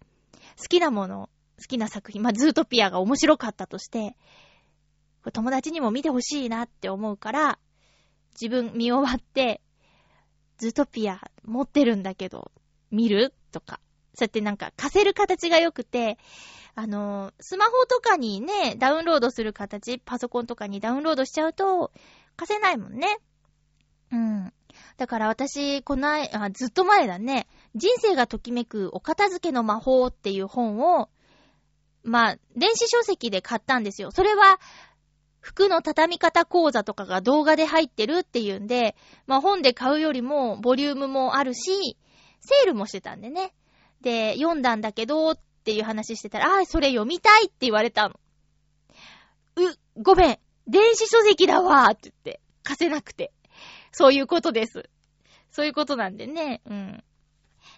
[0.59, 4.17] 好きなもの、好きな作品、まあ、ズートピアが面白かったとして、
[5.35, 7.59] 友達にも見てほしいなって思うから、
[8.41, 9.61] 自分見終わって、
[10.57, 12.53] ズートピア持ってるんだけど、
[12.91, 13.81] 見るとか。
[14.15, 16.17] そうやってなんか貸せる形が良くて、
[16.75, 21.93] あの、スマホとかにね、ダウンロードする形、パソコンとかにダウンロードしちゃうと、
[22.35, 23.19] 貸せないもんね。
[24.11, 24.53] うん。
[25.03, 27.49] だから私、こない、あ、ずっと前だね。
[27.75, 31.09] 人生がときめくお片付けの魔法っていう本を、
[32.05, 34.12] まあ、電子書籍で買ったんですよ。
[34.12, 34.61] それは、
[35.41, 38.95] 服の畳み方講座とかが動画で入ってるっていうんで、
[39.27, 41.97] まあ本で買うよりもボリュームもあるし、
[42.38, 43.53] セールもしてたんでね。
[44.03, 48.15] で、読んだんだけどっていう話してたら、ああ、それ読みたいって言われたの。
[49.57, 50.38] う、ごめん、
[50.69, 53.33] 電子書籍だわーって言って、貸せなくて。
[53.93, 54.88] そういうことです。
[55.53, 57.05] そういうことなんでね、うん。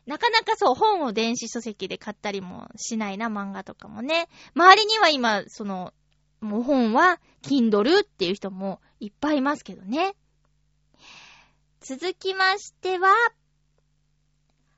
[0.07, 4.29] なかなかそう、本を電子書籍で買ったりもしないな、漫画とかもね。
[4.55, 5.93] 周りには今、その、
[6.41, 10.15] もう本は、Kindle っていう人もいっぱいいますけどね。
[11.81, 13.09] 続きましては、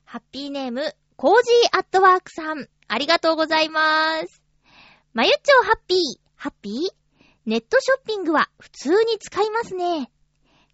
[0.03, 4.41] ハッピーネーム、コージーアットワークさん、ありがとうございます。
[5.13, 5.99] まゆっちょハッピー、
[6.35, 6.97] ハッピー
[7.45, 10.11] ネットショッピングは普通に使いますね。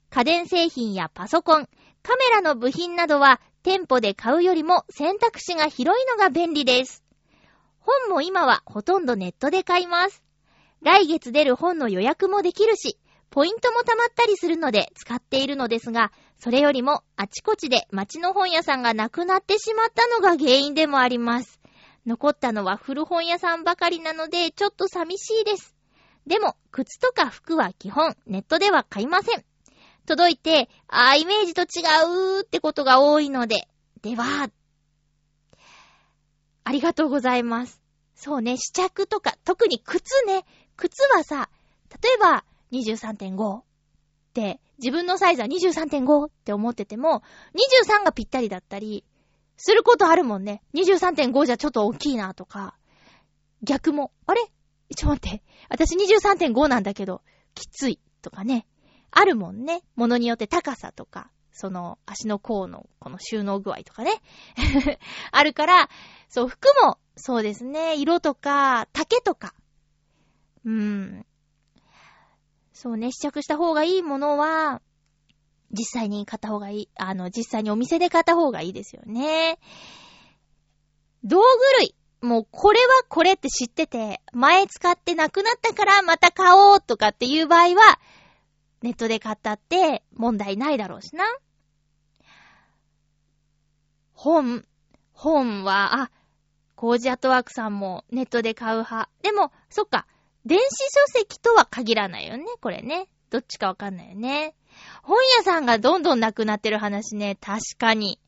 [0.09, 1.69] 家電製品やパソコン、
[2.03, 7.01] カメラの部品などは店舗で買うよりも選択肢が広いのが便利です。
[7.79, 10.21] 本も今はほとんどネットで買います。
[10.81, 21.59] 来月出る本の予約もできるし、ポイントも貯まったりするので使っているのですが、それよりもあちこちで街の本屋さんがなくなってしまったのが原因でもあります。
[22.05, 25.73] 残ったのは古本屋さんばかりなのでちょっと寂しいです。
[26.27, 29.45] でも、靴とか服は基本ネットでは買いません。
[30.05, 31.65] 届いて、あーイメージと違
[32.39, 33.67] うってことが多いので、
[34.01, 34.49] では、
[36.65, 37.81] ありがとうございます。
[38.15, 40.45] そうね、試着とか、特に靴ね、
[40.77, 41.49] 靴はさ、
[42.01, 43.63] 例えば23.5っ
[44.33, 47.21] て、自分のサイズは23.5って思ってても、
[47.53, 49.05] 23がぴったりだったり、
[49.57, 50.61] することあるもんね。
[50.73, 52.75] 23.5じゃちょっと大きいなとか、
[53.61, 54.41] 逆も、あれ？
[54.95, 57.21] ちょっと待って、私23.5なんだけど、
[57.55, 58.65] きついとかね。
[59.15, 59.83] あるもんね。
[59.95, 64.21] ものによって高さとか、その足の甲のこの収納具合とかね。
[65.31, 65.89] あるから、
[66.29, 67.95] そう、服もそうですね。
[67.95, 69.53] 色とか、丈とか。
[70.65, 71.25] うーん。
[72.73, 74.81] そうね、試着した方がいいものは、
[75.71, 76.89] 実際に買った方がいい。
[76.95, 79.59] あの、実際にお店で買った方がいいですよね。
[81.23, 81.43] 道具
[81.79, 81.95] 類。
[82.21, 87.99] もうこれはこれって知ってて、前使ってなくなったからまた買おうとかっていう場合は、
[88.83, 91.23] ネットで買ったって問題ないだろうしな。
[94.11, 94.65] 本。
[95.13, 96.11] 本は、あ、
[96.75, 99.09] コージアトワークさんもネットで買う派。
[99.21, 100.05] でも、そっか。
[100.45, 103.07] 電子書籍とは限らないよね、これね。
[103.29, 104.53] どっちかわかんないよね。
[105.01, 108.19] 本屋さんがどんどんなくなってる話ね、確かに。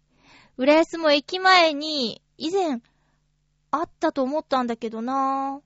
[0.57, 2.81] 浦安も駅前に、以前、
[3.71, 5.63] あったと思ったんだけどなぁ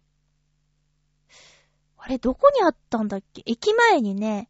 [1.98, 3.44] あれ、どこにあったんだっけ？
[3.46, 4.50] 駅前にね、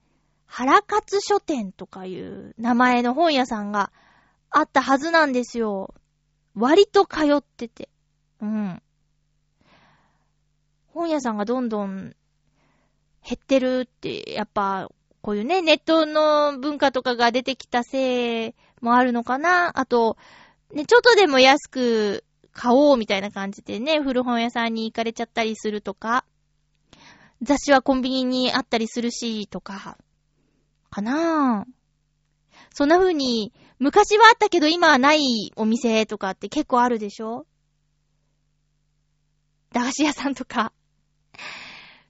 [0.49, 3.91] 原勝書店とかいう名前の本屋さんが
[4.49, 5.93] あったはずなんですよ。
[6.55, 7.87] 割と通ってて。
[8.41, 8.81] うん。
[10.87, 12.15] 本屋さんがどんどん
[13.23, 14.89] 減ってるって、やっぱ
[15.21, 20.17] こういうね、ネットの文化とかが出てきたせいもあるのかなあと、
[20.73, 22.23] ね、ちょっとでも安く
[22.53, 26.25] 買おうみたいな感じでね、古本屋さんに行かれちゃったりするとか、
[27.43, 29.97] 雑誌はコンビニにあったりするし、とか、
[30.89, 31.71] かなぁ。
[32.73, 37.45] そんな風に、昔はあったけど今はないお店とかって結構あるでしょ？
[39.71, 40.73] 駄菓子屋さんとか。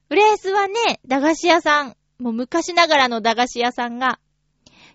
[0.09, 4.19] 浦安はね、駄菓子屋さん、もう昔ながらの駄菓子屋さんが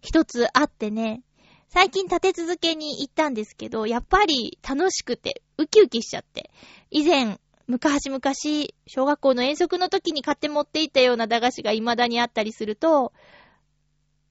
[0.03, 1.23] 一つあってね、
[1.69, 6.51] 最近立て続けに行ったんですけど、やっぱり楽しくて、ウキウキしちゃって。
[6.91, 8.21] 以前、昔々、
[8.87, 13.13] 小学校の遠足の時に買って持っていったような駄菓子が未だにあったりすると、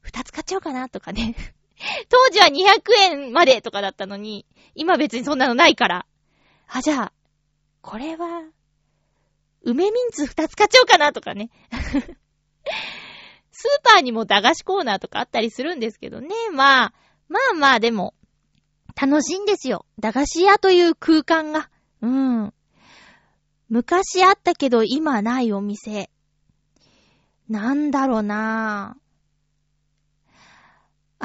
[0.03, 1.35] 二つ買っちゃおうかなとかね。
[2.09, 2.81] 当時は200
[3.11, 4.45] 円までとかだったのに、
[4.75, 6.05] 今別にそんなのないから。
[6.67, 7.13] あ、じゃあ、
[7.81, 8.43] これは、
[9.63, 11.49] 梅ミンツ二つ買っちゃおうかなとかね。
[13.51, 16.29] スーパーにも駄菓子コーナーとかあったりするんですけどね。
[16.53, 16.93] まあ、
[17.29, 18.13] まあまあでも、
[18.99, 19.85] 楽しいんですよ。
[19.99, 21.69] 駄菓子屋という空間が。
[22.01, 22.53] うん。
[23.69, 26.09] 昔あったけど今ないお店。
[27.49, 29.02] なんだろうなぁ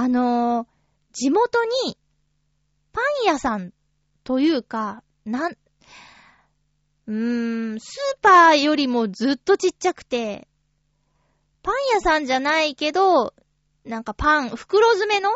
[0.01, 0.67] あのー、
[1.13, 1.99] 地元に
[2.93, 3.73] パン屋さん
[4.23, 10.47] というか、なん、うーん、スーパーよりもずっとちっちゃくて、
[11.65, 13.35] パン屋さんじゃないけど、
[13.85, 15.31] なんかパン、袋詰めの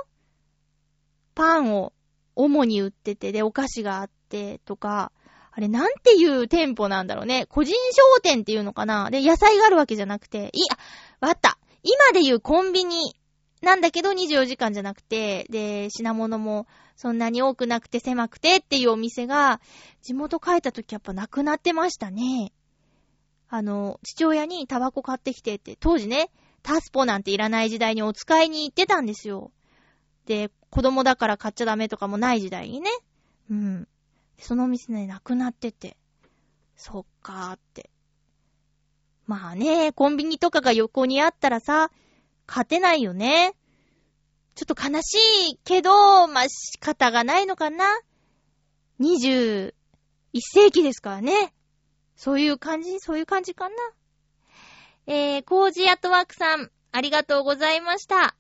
[1.35, 1.93] パンを
[2.37, 5.11] 主に売ってて、で、お菓子があってとか、
[5.51, 7.47] あれなんていう店舗なんだろうね。
[7.47, 10.79] 個人商店っていうのかなで、野菜があるわけじゃなくて、いや、
[11.19, 11.59] わかった。
[11.83, 13.17] 今でいうコンビニ
[13.63, 19.61] なんだけど24時間じゃなくて、で、品物もそんなに多くなくて狭くてっていうお店が、
[20.03, 22.53] 地元帰った時やっぱなくなってましたね。
[23.49, 26.31] あの、父親にタバコ買ってきてって、当時ね、
[26.63, 29.53] タスポなんていらない時代にお使いに行ってたんですよ。
[30.27, 32.91] で、子供だから買っちゃダメとかもない時代にね。
[33.51, 33.89] うん。
[34.39, 35.97] そのお店ね、なくなってて。
[36.75, 37.91] そっかーって。
[39.27, 41.91] まあね、コンビニとかが横にあったらさ、
[42.53, 43.55] 勝てないよね。
[44.55, 45.15] ちょっと悲し
[45.53, 47.87] いけど、まあ、仕方がないのかな。
[49.01, 49.73] 21
[50.35, 51.55] 世紀ですからね。
[52.15, 53.01] そういう感じ？
[53.01, 53.75] そういう感じかな。
[55.07, 58.37] えー、コージアットワークさん、ありがとうございました。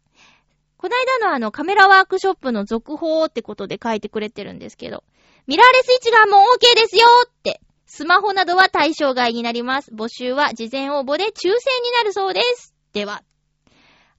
[0.76, 5.04] こないだのあのカメラワークショップの続報ってことで書いてくれてるんですけど、
[5.46, 9.90] ミラーレス一眼も OK ですよって、スマホなどは対象外になります。
[9.90, 11.50] 募集は事前応募で抽選
[11.82, 12.74] になるそうです。
[12.92, 13.22] では、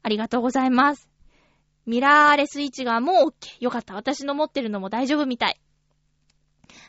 [0.04, 1.10] ありがとうございます。
[1.86, 3.34] ミラーレス一眼もう OK。
[3.60, 3.96] よかった。
[3.96, 5.60] 私の持ってるのも大丈夫みたい。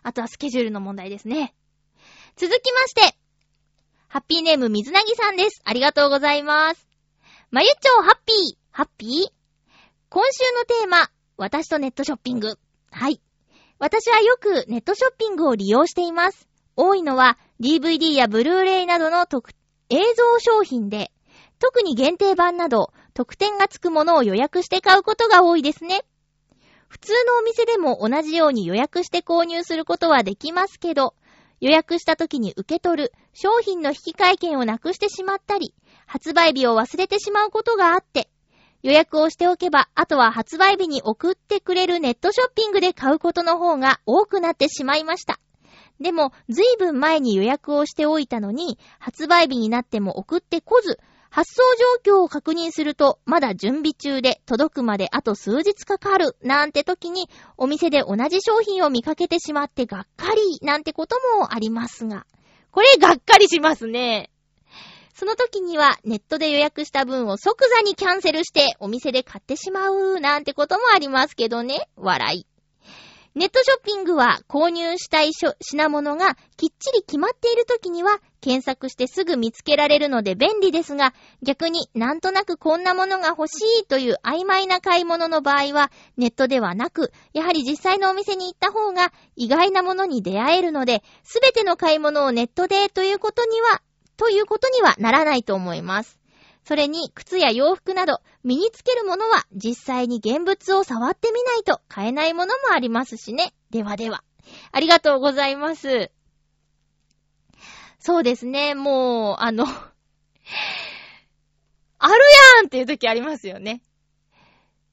[0.03, 1.55] あとはスケジュールの問題ですね。
[2.37, 3.17] 続きまして、
[4.09, 5.61] ハッピーネーム水なぎさんです。
[5.65, 6.87] ありがとうございます。
[7.51, 9.11] まゆちょうハッピー、ハッピー？
[10.09, 12.59] 今週のテーマ、私とネットショッピング。
[12.91, 13.21] はい。
[13.79, 16.49] 私はよくネットショッピングを利用しています。
[16.77, 19.51] 多いのは DVD やブルーレイなどの特
[19.91, 21.11] 映像商品で、
[21.59, 26.05] 特に限定版など特典がつくものを予約して買うことが多いですね。
[26.89, 31.15] 普通のお店でも同じように予約して購入することはできますけど、
[31.61, 35.75] 予約した時に受け取る商品の引換券をなくしてしまったり、
[36.07, 38.29] 発売日を忘れてしまうことがあって、
[38.83, 45.39] 予約をしておけば、あとは発売日に送ってくれるネットショッピングで買うことの方が多くなってしまいました。
[46.01, 50.99] でも、ずいぶん前に予約をしておいたのに、発売日になっても送ってこず、
[51.35, 51.63] 発送
[52.07, 62.25] 状況を確認すると、まだ準備中で届くまであと数日かかる、なんて時に、お店で同じ商品を見かけてしまってがっかり、なんてこともありますが。
[62.71, 64.31] これがっかりしますね。
[65.13, 71.89] その時にはネットで予約した分を即座にキャンセルしてお店で買ってしまうなんてこともありますけどね。
[71.97, 72.47] 笑い。
[73.35, 93.81] ネットショッピングは購入したい品物がきっちり決まっている時には検索してすぐ見つけられるので便利ですが、逆になんとなくこんなものが欲しいという曖昧な買い物の場合はネットではなく、やはり実際のお店に行った方が意外なものに出会えるので、すべての買い物をネットでということには、
[94.19, 96.21] ということにはならないと思います。
[96.67, 103.55] それに、靴や洋服など、身につけるものは実際に現物を触ってみないと買えないものもありますしね。
[103.71, 104.23] ではでは。
[104.71, 106.11] ありがとうございます。
[108.07, 109.65] そうですね、もう、あの
[111.99, 112.15] ある
[112.59, 113.81] やんっていう時ありますよね。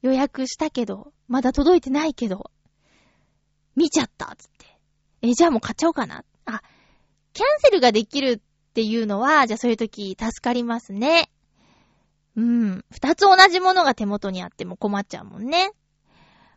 [0.01, 2.51] 予約したけど、まだ届いてないけど、
[3.75, 4.65] 見ちゃったつって。
[5.23, 6.23] え、じゃあもう買っちゃおうかな。
[6.45, 6.61] あ、
[7.33, 11.29] キャンセルができるっていうのは、じゃあそういう時助かりますね。
[12.37, 12.85] うん。
[12.91, 15.73] 二つ同じものが手元にあっても困っちゃうもんね。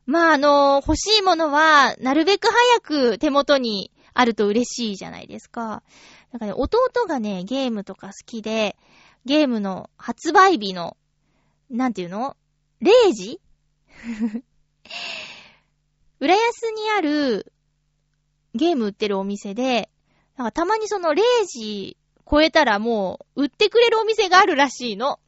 [0.07, 5.82] まあ、あの、欲しいものは、なるべく早く手元にあると嬉しいじゃないですか。
[6.35, 8.74] なんかね、弟がね、ゲームとか好きで、
[9.24, 10.97] ゲームの発売日の、
[11.70, 12.37] なんていうの
[12.82, 13.41] ?0 時？
[16.18, 17.53] 浦安にある
[18.53, 19.89] ゲーム売ってるお店で、
[20.37, 21.97] なんかたまにその0時
[22.28, 25.20] 超えたらもう売ってくれるお店があるらしいの。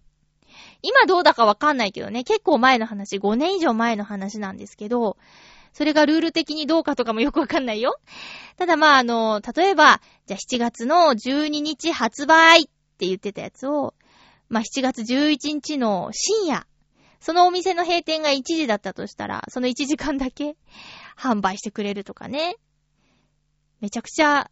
[0.82, 5.18] 今どうだかわかんないけどね、結構前の話、5年以上前の話なんですけど、
[5.76, 8.00] それがルール的にどうかとかもよくわかんないよ。
[8.56, 12.64] ただまああの、例えば、じゃあ7月の12日発売っ
[12.96, 13.92] て言ってたやつを、
[14.48, 16.66] まあ7月11日の深夜、
[17.20, 20.56] そのお店の閉店が1時だったとしたら、その1時間だけ
[21.14, 22.56] 販売してくれるとかね。
[23.82, 24.50] めちゃくちゃ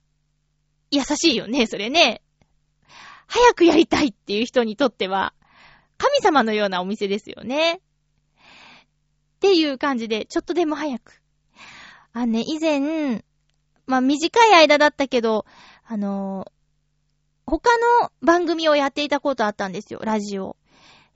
[0.90, 2.20] 優しいよね、それね。
[3.28, 5.32] 早くやりたいっていう人にとっては、
[5.96, 7.80] 神様のようなお店ですよね。
[9.44, 11.20] っていう感じで、ちょっとでも早く。
[12.14, 13.22] あのね、以前、
[13.86, 15.44] まあ、短い間だったけど、
[15.84, 16.54] あのー
[17.46, 20.56] 他の番組をやっていたことあったんですよ、ラジオ。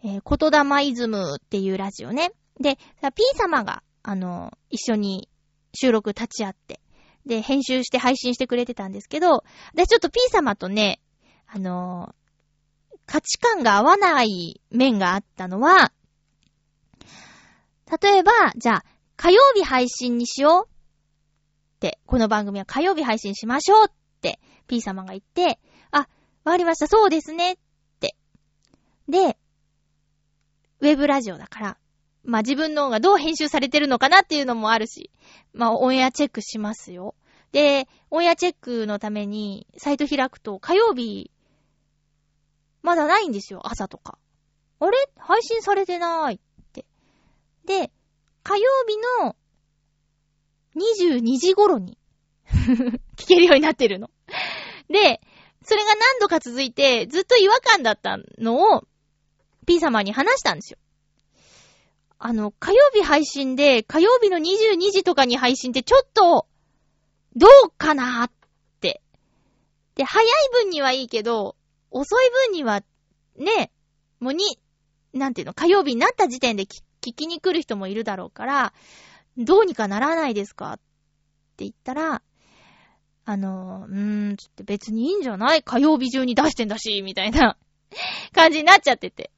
[0.05, 2.33] えー、言霊イズムっていうラジオね。
[2.61, 2.77] で、
[3.15, 5.31] P 様が、あのー一緒に
[5.73, 6.81] 収録立ち会って、
[7.25, 11.01] で、編集して配信してくれてたんですけど、で、ちょっと P 様とね、
[11.47, 12.19] あのー
[13.07, 15.93] 価値観が合わない面があったのは、
[17.91, 18.85] 例えば、じゃあ、
[19.17, 25.59] 火曜日配信にしようって、この番組は火曜日配信しましょうって、P 様が言って、
[25.91, 26.07] あ、わ
[26.53, 27.57] かりました、そうですねっ
[27.99, 28.15] て。
[29.09, 29.39] で、
[30.81, 31.79] ウェブラジオだから、
[32.25, 35.11] まあ自分の方がどう編集されてるのかなっていうのもあるし、
[35.55, 37.15] まあオンエアチェックしますよ。
[37.53, 41.31] で、オンエアチェックのためにサイト開くと火曜日、
[42.83, 44.19] まだないんですよ、朝とか。
[44.79, 44.93] あれ？
[45.17, 46.41] 配信されてない。
[47.69, 47.93] で、
[48.43, 49.37] 火曜日の
[50.75, 51.99] 22時頃に
[53.17, 54.11] 聞けるようになってるの。
[54.89, 55.21] で、
[55.63, 58.85] それが何度か続いて、ずっと違和感だったのを、
[59.67, 60.79] P 様に話したんですよ。
[62.19, 66.47] あの、火曜日配信で、火曜日の22時とかに配信ってちょっと、
[67.37, 68.33] どうかなっ
[68.81, 69.03] て。
[69.95, 71.55] で、早い分にはいいけど、
[71.91, 72.83] 遅い分には、
[73.37, 73.71] ね、
[74.21, 74.59] もうに、
[75.13, 78.73] なんていうの、火曜日になった時点で聞聞きに来る人もいるだろうから、
[79.37, 80.77] どうにかならないですかっ
[81.57, 82.23] て言ったら、
[83.25, 85.63] あの、うーん、つって別にいいんじゃない？
[85.63, 87.57] 火曜日中に出してんだし、みたいな
[88.35, 89.31] 感じになっちゃってて。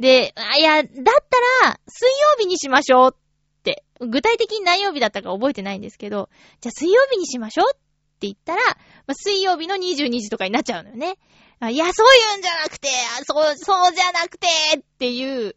[0.00, 6.28] で、あいや、だったら、水曜日にしましょうって、具体的に何曜日だったか覚えてないんですけど、
[6.60, 7.78] じゃあ水曜日にしましょうっ
[8.18, 8.74] て言ったら、ま
[9.12, 11.16] あ、水曜日の22時とかになっちゃうのよね。
[11.70, 12.88] いや、そういうんじゃなくて、
[13.26, 14.46] そう、そうじゃなくて、
[14.78, 15.56] っていう、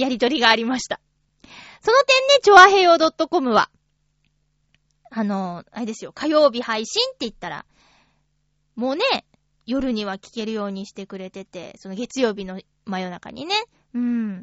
[0.00, 1.00] やりとりがありました。
[1.82, 2.98] その点ね、チョアヘヨ
[3.28, 3.70] .com は、
[5.10, 7.64] あの、あれですよ、火曜日配信って言ったら、
[8.76, 9.04] もうね、
[9.66, 13.54] 夜には聞けるようにしてくれてて、その月曜日の真夜中にね。
[13.94, 14.42] うん。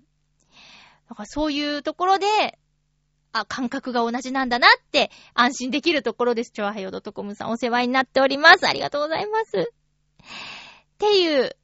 [1.09, 2.25] だからそういうところで、
[3.33, 6.51] あ、感覚が同じなんだなって安心できるところです。
[6.51, 8.67] チョアヘヨ .com さんお世話になっております。
[8.67, 9.57] ありがとうございます。
[9.59, 11.55] っていう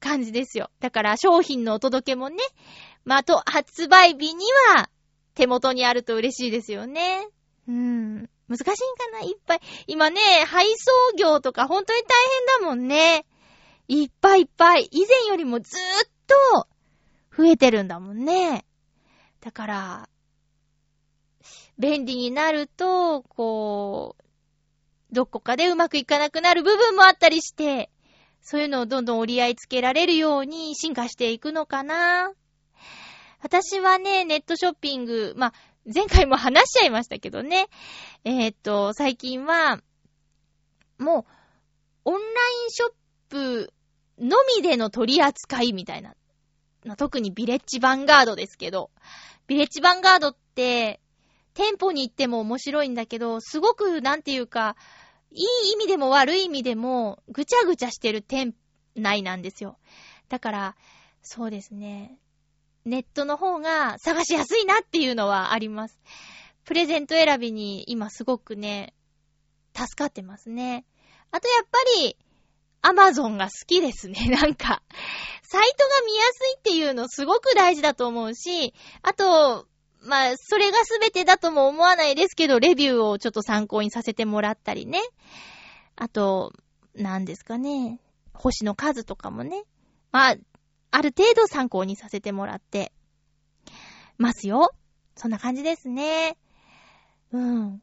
[0.00, 0.70] 感じですよ。
[0.80, 2.36] だから商品のお届けもね、
[3.04, 4.44] まあ、と、発売日に
[4.74, 4.90] は
[5.34, 7.28] 手元にあると嬉しいですよね。
[7.68, 8.28] うん。
[8.48, 9.60] 難しいんかないっぱい。
[9.86, 12.04] 今ね、配送業とか本当に大
[12.60, 13.26] 変だもんね。
[13.88, 14.88] いっぱいいっぱい。
[14.90, 16.68] 以前よりもずーっと
[17.36, 18.64] 増えてるんだもんね。
[19.40, 20.08] だから、
[21.78, 24.24] 便利になると、こう、
[25.14, 27.90] どこかでうまくいかなくなる部分もあったりして、
[28.48, 32.30] そういうのをどんどん折り合いつけられるように進化していくのかな。
[33.42, 35.52] 私はね、ネットショッピング、まあ、
[35.92, 37.66] 前回も話しちゃいましたけどね。
[38.22, 39.80] えーっと、最近は、
[40.96, 41.26] も
[42.04, 42.22] う、オンライ
[42.68, 42.92] ンショッ
[43.30, 43.72] プ
[44.20, 46.14] のみでの取り扱いみたいな。
[46.84, 48.90] な特にビレッジヴァンガードですけど、
[49.48, 51.00] ビレッジヴァンガードって、
[51.52, 54.76] 店舗に行っても面白いんだけど、すごく、なんていうか、
[55.30, 58.54] いい意味でも悪い意味でも、ぐちゃぐちゃしてる店
[58.94, 59.78] 内なんですよ。
[60.28, 60.76] だから、
[61.22, 62.18] そうですね。
[62.84, 65.98] ネットの方が探しやすいなっていうのはあります。
[66.64, 68.94] プレゼント選びに今すごくね、
[69.74, 70.84] 助かってますね。
[71.30, 72.16] あとやっぱり、
[72.82, 74.14] アマゾンが好きですね。
[74.30, 74.82] なんか、
[75.42, 79.66] サイトが見やすいっていうのすごく大事だと思うし、あと、
[80.02, 85.00] まあ、それが全てだとも思わないですけど、レビューをちょっと参考にさせてもらったりね。
[85.96, 86.52] あと、
[86.94, 88.00] なんですかね。
[88.32, 89.64] 星の数とかもね。
[90.12, 90.36] まあ、
[90.90, 92.92] ある程度参考にさせてもらって
[94.18, 94.74] ますよ。
[95.16, 96.38] そんな感じですね。
[97.32, 97.82] うん。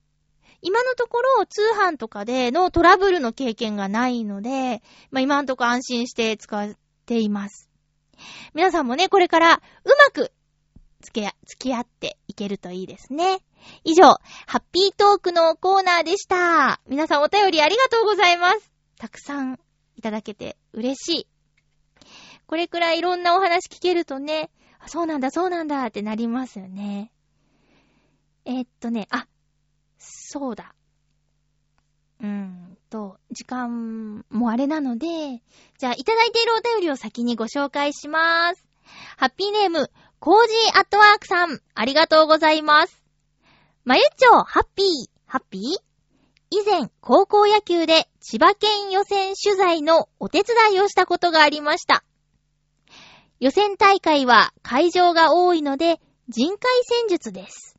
[0.62, 7.70] 今のところ通販とかでのトラブルの経験がないので、まあ今のところ安心して使っています。
[8.54, 9.60] 皆さんもね、これからう
[9.90, 10.32] まく
[11.04, 13.40] 付き合付き合っていけるといいですね。
[13.84, 14.04] 以上、
[14.48, 16.82] ハッピートークのコーナーでした。
[16.88, 18.72] 皆さんお便りありがとうございます。
[18.98, 19.60] たくさん
[19.96, 21.28] いただけて嬉しい。
[22.48, 24.50] これくらいいろんなお話聞けるとね、
[24.88, 27.12] そうなんだ、そうなんだってなりますよね。
[28.46, 29.28] えーっとね、あ、
[29.98, 30.76] そうだ。
[32.20, 35.08] うーんと、時間もあれなので、
[35.78, 38.66] じゃあいただいているお便りを先にご紹介します。
[39.18, 39.90] ハッピーネーム、
[40.26, 43.04] コージーアットワークさん、ありがとうございます。
[43.84, 44.88] まゆっちょ、ハッピー、
[45.26, 45.62] ハッピー？
[46.50, 52.06] 以前、高校野球で千葉県予選取材のお手伝いをしたことがありました。
[53.42, 56.00] 予選大会は会場が多いので
[56.30, 57.78] 人海戦術です。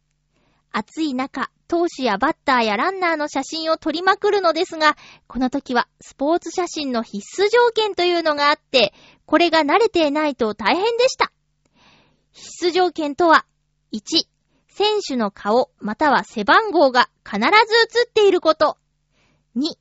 [0.71, 8.93] 暑い中、投手やバッターやランナーの写真を撮りまくるのですが、この時はスポーツ写真の必須条件というのがあって、
[9.25, 11.33] これが慣れていないと大変でした。
[12.35, 13.47] 必須条件とは、
[13.93, 14.27] 1、
[14.69, 17.47] 選手の顔または背番号が必ず
[18.01, 18.77] 写っていること。
[19.57, 19.77] 2、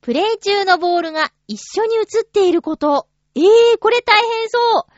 [0.00, 3.08] プレイ中のボールが一緒に写っていること。
[3.34, 3.44] えー、
[3.80, 4.92] これ大変そう。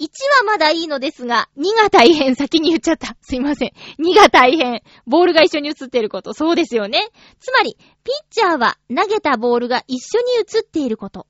[0.00, 0.06] 1
[0.40, 2.34] はまだいいのですが、2が大変。
[2.34, 3.16] 先に言っちゃった。
[3.22, 3.72] すいません。
[4.00, 4.82] 2が大変。
[5.06, 6.34] ボールが一緒に写っていること。
[6.34, 6.98] そうですよね。
[7.38, 11.28] つまり、ピッチャーは投げたボールが一緒に写っていること。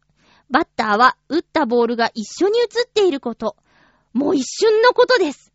[0.49, 3.57] バッターは打ったボールが一緒に写っていること。
[4.13, 5.53] もう一瞬のことです。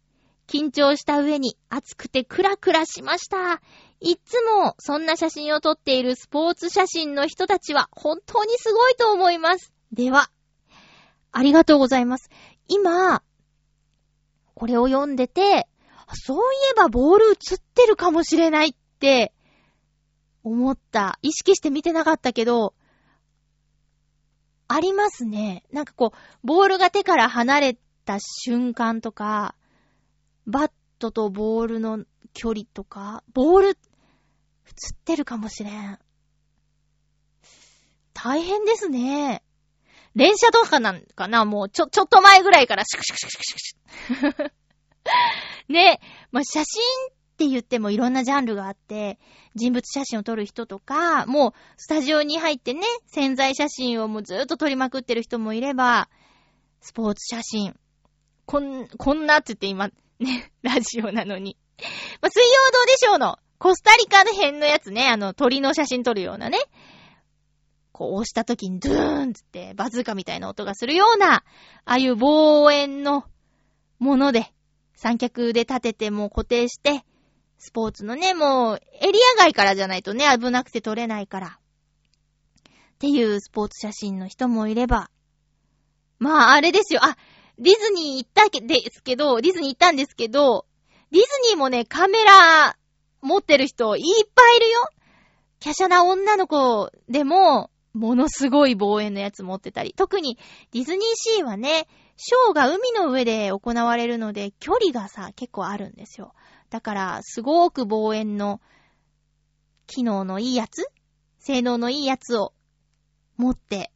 [0.47, 3.61] 緊張した上に暑くてクラクラしました。
[3.99, 9.73] いつもそんな写真を撮っているスポーツ写真の人たちは本当にすごいと思います。
[9.91, 10.29] では、
[11.31, 12.29] ありがとうございます。
[12.67, 13.21] 今、
[14.55, 15.67] これを読んでて、
[16.13, 16.39] そうい
[16.71, 19.33] えばボール映ってるかもしれないって
[20.43, 21.19] 思った。
[21.21, 22.73] 意識して見てなかったけど、
[24.69, 25.63] ありますね。
[25.71, 29.53] なんかこう、ボールが手から離れてた瞬間とか、
[30.45, 33.75] バットとボールの距離とか、ボール、映っ
[35.03, 35.99] てるかもしれん。
[38.13, 39.43] 大変ですね。
[40.15, 41.45] 連射とかなんかな？
[41.45, 44.51] もうちょ、ちょっと前ぐらいからシュクシュクシュクシュクシュクシュ。
[45.73, 45.99] ね
[46.31, 46.81] まあ、写真
[47.11, 49.19] って言ってもいろんなジャンルがあって、
[49.53, 56.09] 人物写真を撮る人とか、もうスタジオに入ってね、潜在写真をもうずっと撮りまくってる人もいれば、
[56.81, 57.77] スポーツ写真。
[58.47, 59.89] こん、こんなって言って今、
[60.19, 61.57] ね、 ラジオなのに。
[62.21, 66.57] まあ、水曜どうでしょうの、コスタリカの辺のやつね、あの、鳥の写真撮るようなね。
[67.91, 71.43] こう押した時にドゥーンつってバズーカみたいな音がするような、あ
[71.85, 73.25] あいう望遠の
[73.99, 74.53] もので、
[74.95, 77.03] 三脚で立ててもう固定して、
[77.57, 81.47] スポーツのね、もうエリア外からじゃないとね、危なくて撮れないから。
[81.47, 85.09] っていうスポーツ写真の人もいれば、
[86.19, 87.17] まああれですよ、あ、
[87.59, 90.65] ディズニー行ったけですけど、ディズニー行ったんですけど、
[91.11, 92.77] ディズニーもね、カメラ
[93.21, 94.03] 持ってる人いっ
[94.35, 94.89] ぱいいるよ。
[95.63, 99.93] 華奢な女の子でも、ものすごい望遠のやつ持ってたり。
[99.95, 100.37] 特に
[100.71, 106.33] ディズニーシーはね、ショーが海の上で行われるので、距離がさ、結構あるんですよ。
[106.69, 108.61] だから、すごく望遠の、
[109.87, 110.85] 機能のいいやつ
[111.39, 112.53] 性能のいいやつを
[113.37, 113.91] 持って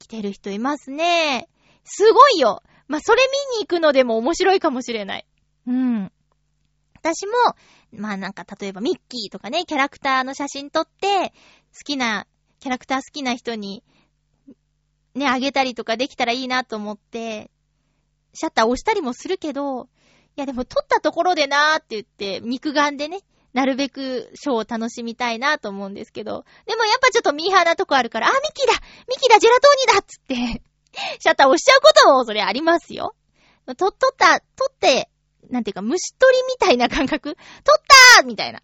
[0.00, 1.48] 来てる人いますね。
[1.84, 2.62] すごいよ
[2.92, 3.22] まあ、それ
[3.54, 5.26] 見に行くのでも面白いかもしれない。
[5.66, 6.12] うん。
[6.94, 7.32] 私も、
[7.90, 12.26] まあなんか例えばミッキーとかね、キャラクターの写真撮って、好きな、
[12.60, 13.82] キャラクター好きな人に、
[15.14, 17.50] ね、あげたりとかできたらいいなと思って、
[18.34, 19.88] シャッター押したりもするけど、
[20.36, 23.20] いやでも撮ったところでなーって言って、肉眼でね、
[23.54, 28.74] なるべくショーを楽しみたいなと思うんですけど、でもやっぱちょっとミーハーなとこあるから、あ、ミッキーだ
[29.08, 30.62] ミッキーだジェラトーニだっつって、
[31.22, 33.14] シャッター押しちゃうこともそれありますよ。
[33.76, 35.08] と、撮った、撮って、
[35.50, 37.82] なんていうか、虫取りみたいな感覚撮っ
[38.16, 38.60] たーみたいな。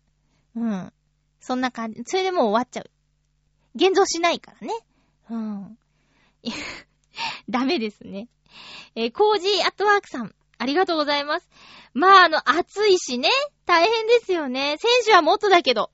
[0.56, 0.92] うん。
[1.40, 2.02] そんな感じ。
[2.04, 2.90] それでもう終わっちゃう。
[3.76, 4.74] 現像しないからね。
[5.30, 5.78] うん。
[7.48, 8.28] ダメですね。
[8.96, 11.48] えー、コージーアットワークさん、ありがとうございます。
[11.94, 13.28] まあ、あの、暑いしね、
[13.66, 14.76] 大変ですよね。
[14.80, 15.92] 選手はもっとだけど。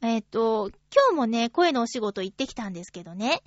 [0.00, 3.42] えっ、と、今日もね、声のお仕事行ってきたんですけどね。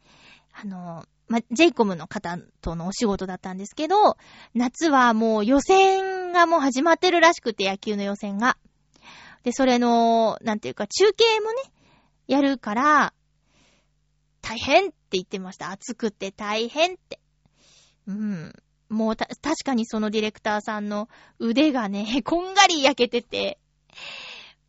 [0.54, 4.18] あの、ま、ジェイコムの方とのお仕事だったんですけど、
[4.54, 8.58] 夏はもう予選がもう始まってるらしくて、野球の予選が。
[9.44, 11.72] で、それの、なんていうか、中継もね、
[12.28, 13.14] やるから、
[14.42, 15.72] 大変って言ってました。
[15.72, 17.20] 暑くて大変って。
[18.08, 18.54] うん。
[18.90, 21.10] もうた、確かにそのディレクターさんの
[21.40, 23.60] 腕がね、 こんがり焼けてて、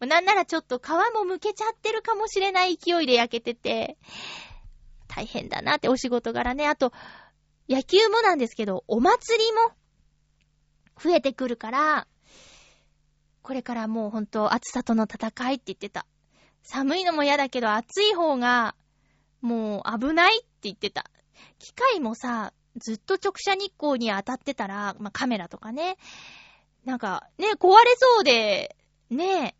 [0.01, 3.97] なんならちょっと皮も剥けちゃってるかもしれない勢いで焼けてて、
[5.17, 6.69] 大変だなってお仕事柄ね。
[6.69, 6.93] あと、
[7.71, 9.73] 野球もなんですけど、お祭りも
[11.03, 12.07] 増えてくるから、
[13.41, 16.07] これからもうほんと暑さとの戦いって言ってた。
[16.63, 18.75] 寒いのも嫌だけど暑い方が
[19.41, 21.11] もう危ないって言ってた。
[21.59, 25.97] 機械もさ、ずっと直射日光に当たってたら、まあ、カメラとかね、
[26.85, 28.77] なんかね、壊れそうで、
[29.09, 29.57] ね、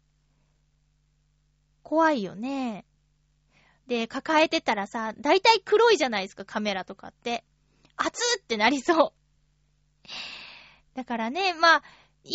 [1.83, 2.85] 怖いよね。
[3.87, 7.45] で、抱えてたらさ、だいたい黒いじゃないですか、カメラとかって。
[7.97, 9.13] 熱ってなりそう。
[10.95, 11.83] だからね、まあ、
[12.25, 12.33] いい、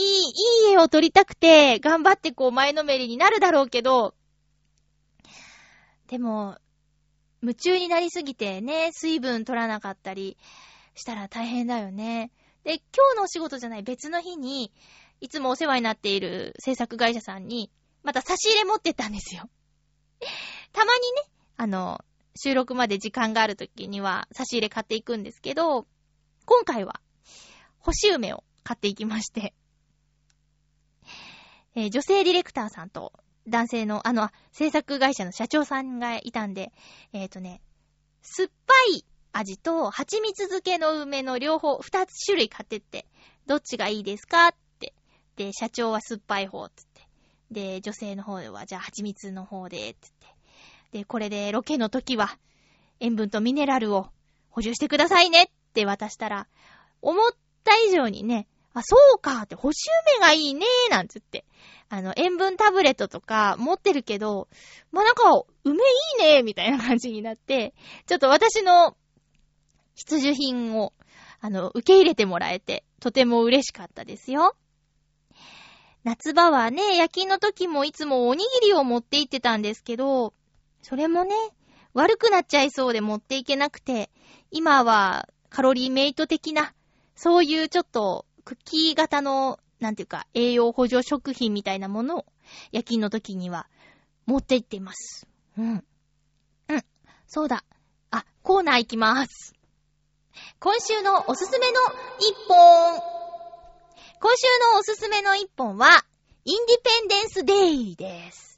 [0.68, 4.16] いい絵を撮りたくて、頑張ってこう前のめりになるだろうけど、
[6.08, 6.58] でも、
[7.42, 10.38] 夢中になりすぎてね、水分取らなかったり
[10.94, 12.32] したら大変だよね。
[12.64, 14.72] で、今日のお仕事じゃない別の日に、
[15.20, 17.72] いつもお世話になっている制作会社さんに、
[18.04, 19.50] また差し入れ持ってったんですよ。
[20.72, 21.32] たまにね、
[21.62, 22.04] あの、
[22.36, 25.86] 収録まで時間がある時には差し入れ買っていくんですけど、
[26.46, 27.00] 今回は、
[27.78, 29.54] 干し梅を買っていきまして、
[31.76, 33.14] えー女性ディレクターさんと
[33.48, 36.72] 男性の、あの、制作会社の社長さんがいたんで、
[37.14, 37.62] えっ、とね、
[38.24, 43.06] 酸っぱい味と蜂蜜漬けの梅の両方、二つ種類買ってって、
[43.46, 44.96] どっちがいいですかって。
[45.36, 47.08] で、社長は酸っぱい方、つって。
[47.52, 50.41] で、女性の方は、じゃあ蜂蜜の方で、つって。
[50.92, 52.38] で、これでロケの時は、
[53.00, 54.10] 塩分とミネラルを
[54.50, 56.48] 補充してくださいねって渡したら、
[57.02, 57.32] 思っ
[57.64, 59.88] た以上にね、あ、そうかって、干し
[60.20, 61.46] 梅がいいねなんつって。
[61.90, 64.48] あの、塩分タブレットとか持ってるけど、
[64.92, 65.24] まあ、なんか、
[65.66, 65.78] 梅い
[66.22, 67.74] いねみたいな感じになって、
[68.06, 68.96] ちょっと私の
[69.96, 70.94] 必需品を、
[71.42, 74.56] あの、受け入れてもらえて、とても嬉しかったですよ。
[76.04, 80.34] 夏場はね、夜勤の時もいつもおにぎりを持って行ってたんですけど、
[80.82, 81.36] それもね、
[81.94, 84.10] 悪くなっちゃいそうで持っていけなくて、
[84.50, 86.74] 今はカロリーメイト的な、
[87.16, 92.26] そういうちょっとクッキー型の、なんていうか、栄養補助食品みたいなものを
[92.72, 93.68] 夜勤の時には
[94.26, 95.28] 持って行っています。
[95.58, 95.84] うん。
[96.70, 96.84] うん。
[97.28, 97.64] そうだ。
[98.12, 99.54] あ、コーナー行きます。
[100.60, 101.80] 今週のおすすめの
[102.20, 103.00] 一本。
[104.20, 106.06] 今週のおすすめの一本は、
[106.46, 108.51] インディペンデンスデイです。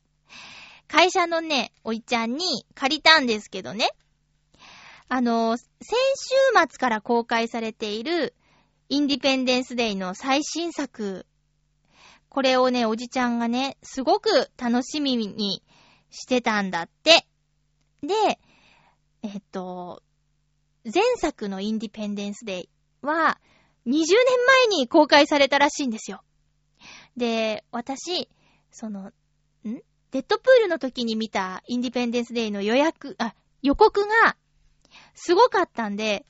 [0.96, 3.90] 会社のね、おいちゃんに借りたんですけどね。
[5.08, 6.36] あの、先週
[6.70, 8.36] 末から公開されている、
[8.90, 11.26] インディペンデンスデイの最新作。
[12.30, 15.64] これをね、おじちゃんがね、すごく楽しみに
[16.12, 17.26] してたんだって。
[18.04, 18.38] で、
[19.24, 20.04] えっと、
[20.86, 22.70] 前作のインディペンデンスデイ
[23.02, 23.40] は、
[23.88, 24.06] 20年
[24.46, 26.22] 前に公開されたらしいんですよ。
[27.18, 28.30] で、私、
[28.70, 29.12] その、
[30.14, 33.34] デッドプールの時に見たインディペンデンスデイの予約、あ、
[33.64, 34.38] 予告が、
[35.16, 36.28] すごかったんで、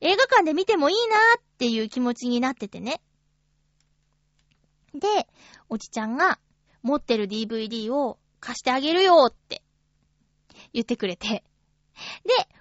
[0.00, 3.02] 映画館で見てもいいなーっていう気持ちになっててね。
[4.94, 5.28] で、
[5.68, 6.38] おじちゃんが
[6.82, 9.62] 持ってる DVD を貸してあげるよーって
[10.72, 11.28] 言ってくれて。
[11.28, 11.44] で、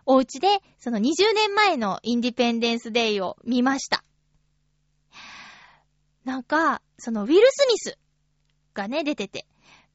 [0.06, 4.04] お家でその20年前のインディペンデンスデイを見ました。
[6.26, 7.98] なんか、そのウィル・スミス
[8.74, 9.48] がね、出てて。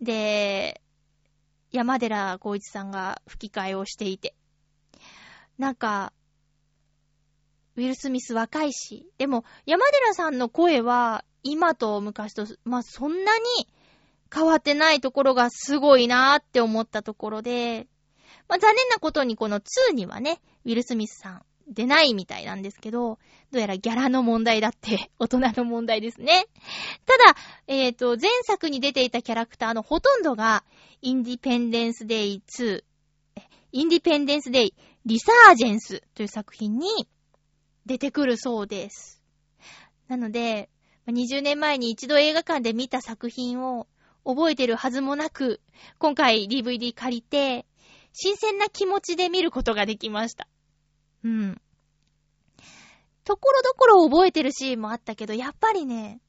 [0.03, 0.82] で、
[1.70, 4.34] 山寺孝一さんが吹き替えをしていて。
[5.59, 6.12] なんか、
[7.76, 13.68] ウィル・スミス若いし、でも山寺さんの声は今と昔と、まあ、そんなに
[14.32, 17.86] 変わってないところがすごいなーって思ったところで、
[18.48, 21.42] まあ、残念なことにこの2にはね、ウィル・スミスさん
[21.72, 23.18] 出ないみたいなんですけど、
[23.50, 26.46] どうやらギャラの問題だって、 大人の問題ですね。
[27.06, 30.64] ただ、えっ、と、前作に出ていたキャラクターのほとんどが、
[31.00, 32.84] インディペンデンスデイ2、
[33.72, 37.08] インディペンデンスデイリサージェンスという作品に
[37.86, 39.20] 出てくるそうです。
[40.08, 40.68] なので、
[41.08, 43.88] 20年前に一度映画館で見た作品を
[44.24, 45.60] 覚えてるはずもなく、
[45.98, 47.66] 今回 DVD 借りて、
[48.12, 50.46] 新鮮な気持ちで見ることができました。
[51.24, 51.60] うん。
[53.24, 56.20] ところどころ覚えてるシーンもあったけど、やっぱりね、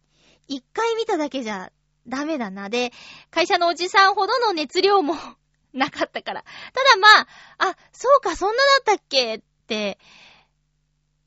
[0.48, 1.72] 一回見ただけじゃ
[2.08, 2.70] ダメだな。
[2.70, 2.92] で、
[3.32, 5.16] 会社のおじさんほどの熱量も
[5.74, 6.44] なかったから。
[6.44, 9.36] ただまあ、あ、そうか、そんなだったっけ？
[9.36, 9.98] って、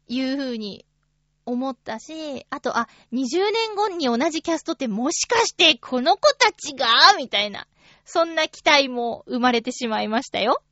[0.08, 0.86] いう風に
[1.46, 6.86] 思ったし、あと、あ、20年後に同じキャストってもしかしてこの子たちが？
[7.16, 7.66] みたいな、
[8.04, 10.62] そんな期待も生まれてしまいましたよ。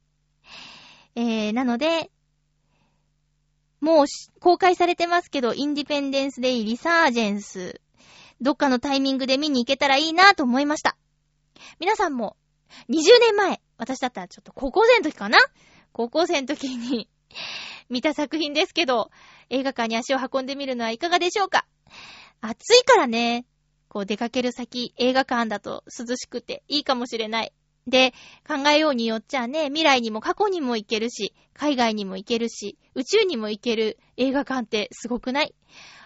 [1.16, 2.10] えー、なので、
[3.84, 4.06] もう
[4.40, 7.82] 公開されてますけど、インディペンデンスデイリサージェンス。
[8.40, 10.96] どっかのタイミングで見に行けたらいいなと思いました。
[11.78, 12.38] 皆さんも、
[12.88, 15.36] 20年前、私だったらちょっと高校生の時かな？
[15.92, 17.10] 高校生の時に
[17.90, 19.10] 見た作品ですけど、
[19.50, 21.66] 映画館に足を運んでみるのはいかがでしょうか？
[22.40, 23.44] 暑いからね、
[23.88, 27.52] こう出かける先、映画館だと涼しくていいかもしれない。
[27.86, 28.12] で、
[28.46, 35.54] 考えようによっちゃね、未来にも過去にも行けるし、海外にも行けるし、宇宙にも行ける映画館ってすごくない？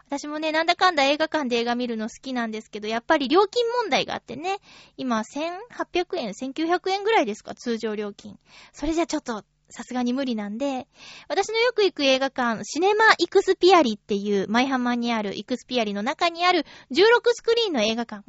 [0.07, 4.57] 私もね、なんだかんだ映画館で映画見るの好きなんですけど、やっぱり料金問題があってね、
[4.97, 8.39] 今1800円、1900円ぐらいですか、通常料金。
[8.73, 10.89] それじゃちょっと、さすがに無理なんで、
[11.29, 17.05] 私のよく行く映画館、シネマイクスピアリっていう、舞浜にあるイクスピアリの中にある16
[17.35, 18.25] スクリーンの映画館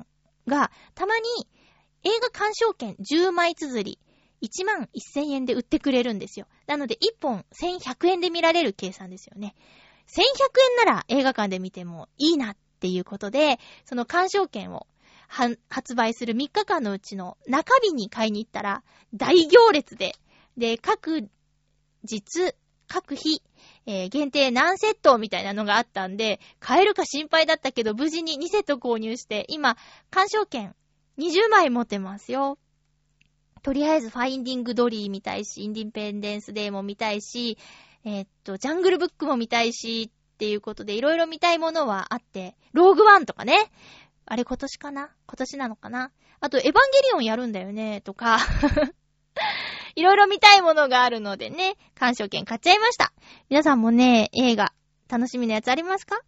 [0.48, 1.24] が、たまに
[2.04, 4.00] 映画鑑賞券10枚綴り、
[4.42, 6.48] 1万1000円で売ってくれるんですよ。
[6.68, 9.56] なので1本1100円で見られる計算ですよね。
[10.08, 10.16] 1100
[10.82, 14.88] 円なら映画館で見てもいいなっていうことで、その鑑賞券を
[15.70, 18.84] 発売する3日間のうちの中日に買いに行ったら
[19.14, 20.14] 大行列で、
[20.58, 21.30] で、各
[22.04, 22.54] 日、
[22.88, 23.44] 各日、
[23.86, 29.78] えー、限定何セットみたいなのがあったんで、買えるか心配だったけど、無事に2セット購入して、今、
[30.10, 30.76] 鑑賞券
[31.20, 32.58] 20枚持ってますよ。
[33.62, 37.58] とりあえず、ファインディングドリー見たいし、インディペンデンスデーも見たいし、
[38.06, 43.70] えー、っと、ジャングルブックも見たいし、っていうことで、いろいろ見たいものはあって、ローグワンとかね。
[44.26, 45.10] あれ今年かな？
[45.28, 46.12] 今年なのかな？
[46.40, 46.78] あと、エヴァンゲ
[47.10, 48.38] リオンやるんだよね、とか。
[49.96, 53.12] いろいろ見たいものがあるのでね、鑑賞券買っちゃいました。
[53.50, 54.72] 皆さんもね、映画、
[55.10, 56.22] 楽しみなやつありますか？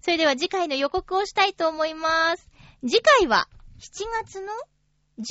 [0.00, 2.48] それでは次回の予告をしたいと思います。
[2.80, 3.48] 次回は、
[3.78, 4.46] 7月の
[5.18, 5.22] 19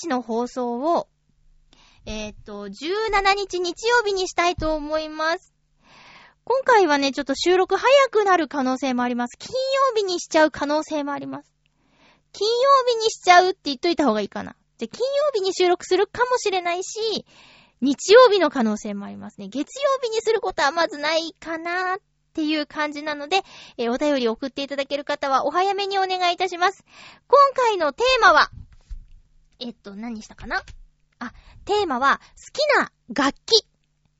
[0.00, 1.08] 日の放送を、
[2.06, 2.70] えっ、と、17
[3.36, 5.52] 日日曜日にしたいと思います。
[6.44, 9.36] 今回はね、ちょっと収録早くなる可能性もあります。
[9.38, 11.52] 金曜日にしちゃう可能性もあります。
[12.32, 12.54] 金曜
[12.88, 14.56] 日にしちゃうって言っといた方がいいかな。
[14.78, 17.26] で、金曜日に収録するかもしれないし、
[17.82, 19.48] 日曜日の可能性もありますね。
[19.48, 21.98] 月曜日にすることはまずないかな
[22.32, 23.42] っていう感じなので、
[23.76, 26.82] えー、お便り送っていただける方はお早めにお願いいたします。
[27.28, 28.50] 今回のテーマは、
[29.60, 30.62] えっと、何したかな？
[31.18, 31.32] あ、
[31.66, 33.66] テーマは、好きな楽器。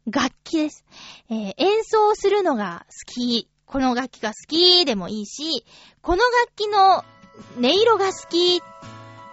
[0.07, 0.85] 楽器です。
[1.31, 3.49] えー、演奏するのが好き。
[3.65, 5.65] この楽器が好きでもいいし、
[6.03, 7.05] この楽器の
[7.57, 8.63] 音色が好き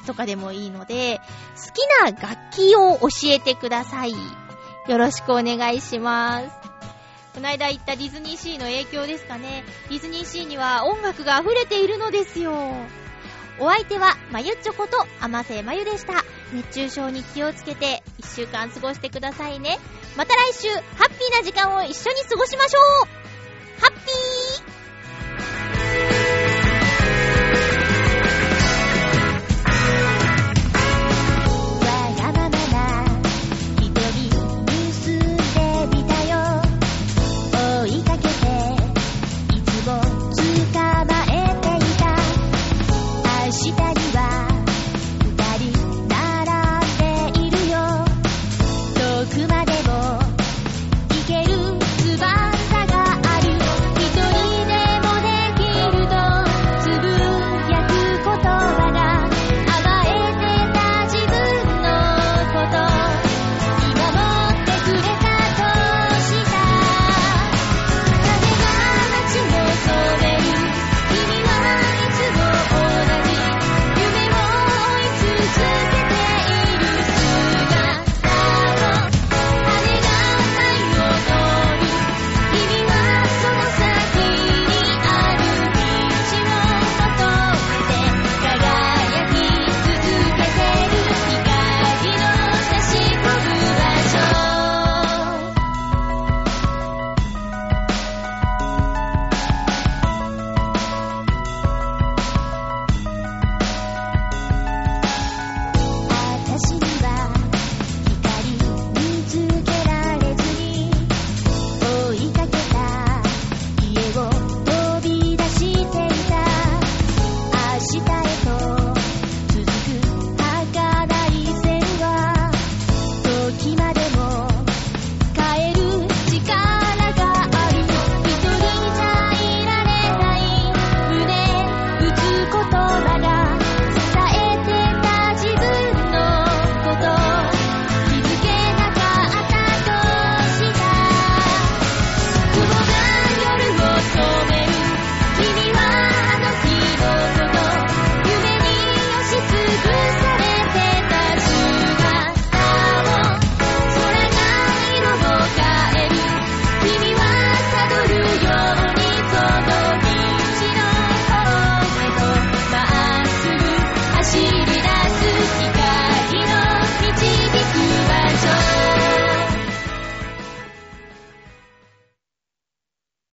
[0.08, 1.20] とかでもいいので、
[1.58, 4.14] 好きな楽器を教えてください。
[4.88, 6.69] よろしくお願いします。
[7.40, 9.64] この間行ったディズニーシーの影響ですかね。
[9.90, 12.52] ディズニーシーには音楽が溢れているのですよ。
[13.60, 16.26] お相手は、まゆっちょこと、あませまゆでした。
[16.52, 19.80] 熱中症に気をつけて、一週間過ごしてくださいね。
[20.18, 24.79] また来週、ハッピーな時間を一緒に過ごしましょうハッピー